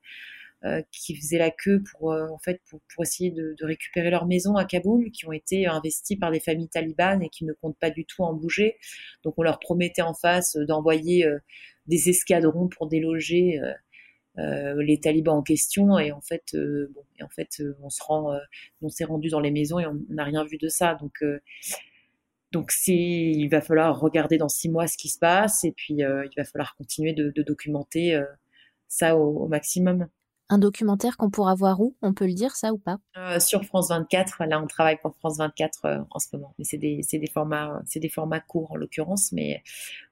euh 0.65 0.81
qui 0.91 1.15
faisaient 1.15 1.37
la 1.37 1.51
queue 1.51 1.83
pour, 1.91 2.11
euh, 2.11 2.27
en 2.29 2.39
fait, 2.39 2.61
pour, 2.69 2.81
pour 2.93 3.03
essayer 3.03 3.31
de, 3.31 3.55
de, 3.59 3.65
récupérer 3.65 4.09
leur 4.09 4.25
maison 4.25 4.55
à 4.55 4.65
Kaboul, 4.65 5.11
qui 5.11 5.27
ont 5.27 5.31
été 5.31 5.67
investis 5.67 6.17
par 6.17 6.31
des 6.31 6.39
familles 6.39 6.69
talibanes 6.69 7.23
et 7.23 7.29
qui 7.29 7.45
ne 7.45 7.53
comptent 7.53 7.77
pas 7.77 7.91
du 7.91 8.05
tout 8.05 8.23
en 8.23 8.33
bouger. 8.33 8.77
Donc, 9.23 9.35
on 9.37 9.43
leur 9.43 9.59
promettait 9.59 10.01
en 10.01 10.13
face 10.13 10.55
d'envoyer 10.57 11.25
euh, 11.25 11.37
des 11.87 12.09
escadrons 12.09 12.67
pour 12.67 12.87
déloger. 12.87 13.59
les 14.37 14.99
talibans 15.01 15.39
en 15.39 15.43
question 15.43 15.99
et 15.99 16.13
en 16.13 16.21
fait 16.21 16.55
bon 16.93 17.03
et 17.19 17.23
en 17.23 17.29
fait 17.29 17.61
on 17.81 17.89
se 17.89 18.01
rend 18.01 18.37
on 18.81 18.87
s'est 18.87 19.03
rendu 19.03 19.27
dans 19.27 19.41
les 19.41 19.51
maisons 19.51 19.79
et 19.79 19.85
on 19.85 19.99
n'a 20.09 20.23
rien 20.23 20.45
vu 20.45 20.57
de 20.57 20.69
ça 20.69 20.95
donc 20.95 21.21
donc 22.51 22.71
c'est, 22.71 22.93
il 22.93 23.47
va 23.47 23.61
falloir 23.61 23.99
regarder 23.99 24.37
dans 24.37 24.49
six 24.49 24.69
mois 24.69 24.87
ce 24.87 24.97
qui 24.97 25.09
se 25.09 25.19
passe 25.19 25.63
et 25.63 25.71
puis 25.71 26.03
euh, 26.03 26.25
il 26.25 26.33
va 26.35 26.43
falloir 26.43 26.75
continuer 26.75 27.13
de, 27.13 27.31
de 27.35 27.43
documenter 27.43 28.15
euh, 28.15 28.25
ça 28.87 29.15
au, 29.15 29.47
maximum. 29.47 30.07
Un 30.51 30.57
documentaire 30.57 31.15
qu'on 31.15 31.29
pourra 31.29 31.53
voir 31.53 31.79
où? 31.79 31.95
On 32.01 32.15
peut 32.15 32.25
le 32.25 32.33
dire 32.33 32.55
ça 32.55 32.73
ou 32.73 32.79
pas? 32.79 32.97
Euh, 33.17 33.39
Sur 33.39 33.63
France 33.65 33.89
24. 33.89 34.45
Là, 34.45 34.59
on 34.59 34.65
travaille 34.65 34.97
pour 34.97 35.15
France 35.15 35.37
24 35.37 35.85
euh, 35.85 35.99
en 36.09 36.17
ce 36.17 36.27
moment. 36.33 36.55
Mais 36.57 36.65
c'est 36.65 36.79
des, 36.79 37.01
c'est 37.03 37.19
des 37.19 37.29
formats, 37.29 37.79
c'est 37.85 37.99
des 37.99 38.09
formats 38.09 38.39
courts 38.39 38.71
en 38.71 38.75
l'occurrence, 38.75 39.31
mais 39.31 39.63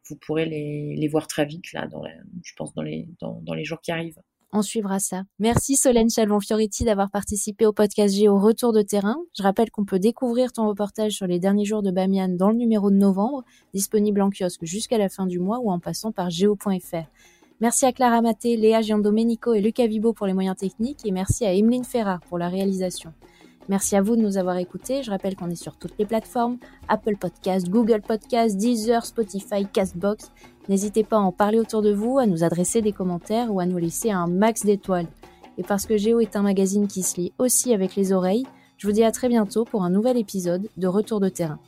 vous 0.07 0.15
pourrez 0.15 0.45
les, 0.45 0.95
les 0.95 1.07
voir 1.07 1.25
très 1.25 1.45
vite 1.45 1.73
là, 1.73 1.87
dans 1.87 2.03
je 2.43 2.53
pense 2.55 2.71
dans 2.75 2.83
les, 2.83 3.07
dans, 3.19 3.41
dans 3.41 3.55
les 3.55 3.65
jours 3.65 3.81
qui 3.81 3.91
arrivent. 3.91 4.21
On 4.53 4.61
suivra 4.61 4.99
ça. 4.99 5.23
Merci 5.39 5.75
Solène 5.75 6.09
Chalvon-Fioretti 6.09 6.85
d'avoir 6.85 7.11
participé 7.11 7.65
au 7.65 7.73
podcast 7.73 8.15
Géo 8.15 8.39
Retour 8.39 8.71
de 8.71 8.81
terrain. 8.81 9.17
Je 9.37 9.43
rappelle 9.43 9.69
qu'on 9.69 9.83
peut 9.83 9.99
découvrir 9.99 10.53
ton 10.53 10.67
reportage 10.69 11.11
sur 11.11 11.27
les 11.27 11.37
derniers 11.37 11.65
jours 11.65 11.83
de 11.83 11.91
Bamian 11.91 12.29
dans 12.29 12.49
le 12.49 12.55
numéro 12.55 12.89
de 12.89 12.95
novembre, 12.95 13.43
disponible 13.73 14.21
en 14.21 14.29
kiosque 14.29 14.63
jusqu'à 14.63 14.97
la 14.97 15.09
fin 15.09 15.25
du 15.25 15.39
mois 15.39 15.59
ou 15.59 15.69
en 15.69 15.79
passant 15.79 16.13
par 16.13 16.29
géo.fr. 16.29 17.07
Merci 17.59 17.85
à 17.85 17.91
Clara 17.91 18.21
Maté, 18.21 18.55
Léa 18.55 18.81
Giandomenico 18.81 19.53
et 19.53 19.61
Lucas 19.61 19.87
Vibo 19.87 20.13
pour 20.13 20.27
les 20.27 20.33
moyens 20.33 20.55
techniques 20.55 21.05
et 21.05 21.11
merci 21.11 21.45
à 21.45 21.53
Emeline 21.53 21.83
Ferrard 21.83 22.21
pour 22.21 22.37
la 22.37 22.47
réalisation. 22.47 23.11
Merci 23.67 23.97
à 23.97 24.01
vous 24.01 24.15
de 24.15 24.21
nous 24.21 24.37
avoir 24.37 24.57
écoutés. 24.57 25.03
Je 25.03 25.11
rappelle 25.11 25.35
qu'on 25.35 25.49
est 25.49 25.55
sur 25.55 25.75
toutes 25.75 25.97
les 25.99 26.05
plateformes 26.05 26.57
Apple 26.87 27.17
Podcast, 27.17 27.67
Google 27.67 28.01
Podcast, 28.01 28.55
Deezer, 28.55 29.05
Spotify, 29.05 29.67
Castbox 29.73 30.31
N'hésitez 30.69 31.03
pas 31.03 31.17
à 31.17 31.21
en 31.21 31.31
parler 31.31 31.59
autour 31.59 31.81
de 31.81 31.93
vous, 31.93 32.19
à 32.19 32.25
nous 32.25 32.43
adresser 32.43 32.81
des 32.81 32.91
commentaires 32.91 33.53
ou 33.53 33.59
à 33.59 33.65
nous 33.65 33.77
laisser 33.77 34.11
un 34.11 34.27
max 34.27 34.65
d'étoiles. 34.65 35.07
Et 35.57 35.63
parce 35.63 35.85
que 35.85 35.97
Géo 35.97 36.19
est 36.19 36.35
un 36.35 36.41
magazine 36.41 36.87
qui 36.87 37.03
se 37.03 37.19
lit 37.19 37.33
aussi 37.37 37.73
avec 37.73 37.95
les 37.95 38.11
oreilles, 38.11 38.45
je 38.77 38.85
vous 38.85 38.93
dis 38.93 39.03
à 39.03 39.11
très 39.11 39.27
bientôt 39.27 39.65
pour 39.65 39.83
un 39.83 39.89
nouvel 39.89 40.17
épisode 40.17 40.69
de 40.77 40.87
Retour 40.87 41.19
de 41.19 41.29
terrain. 41.29 41.59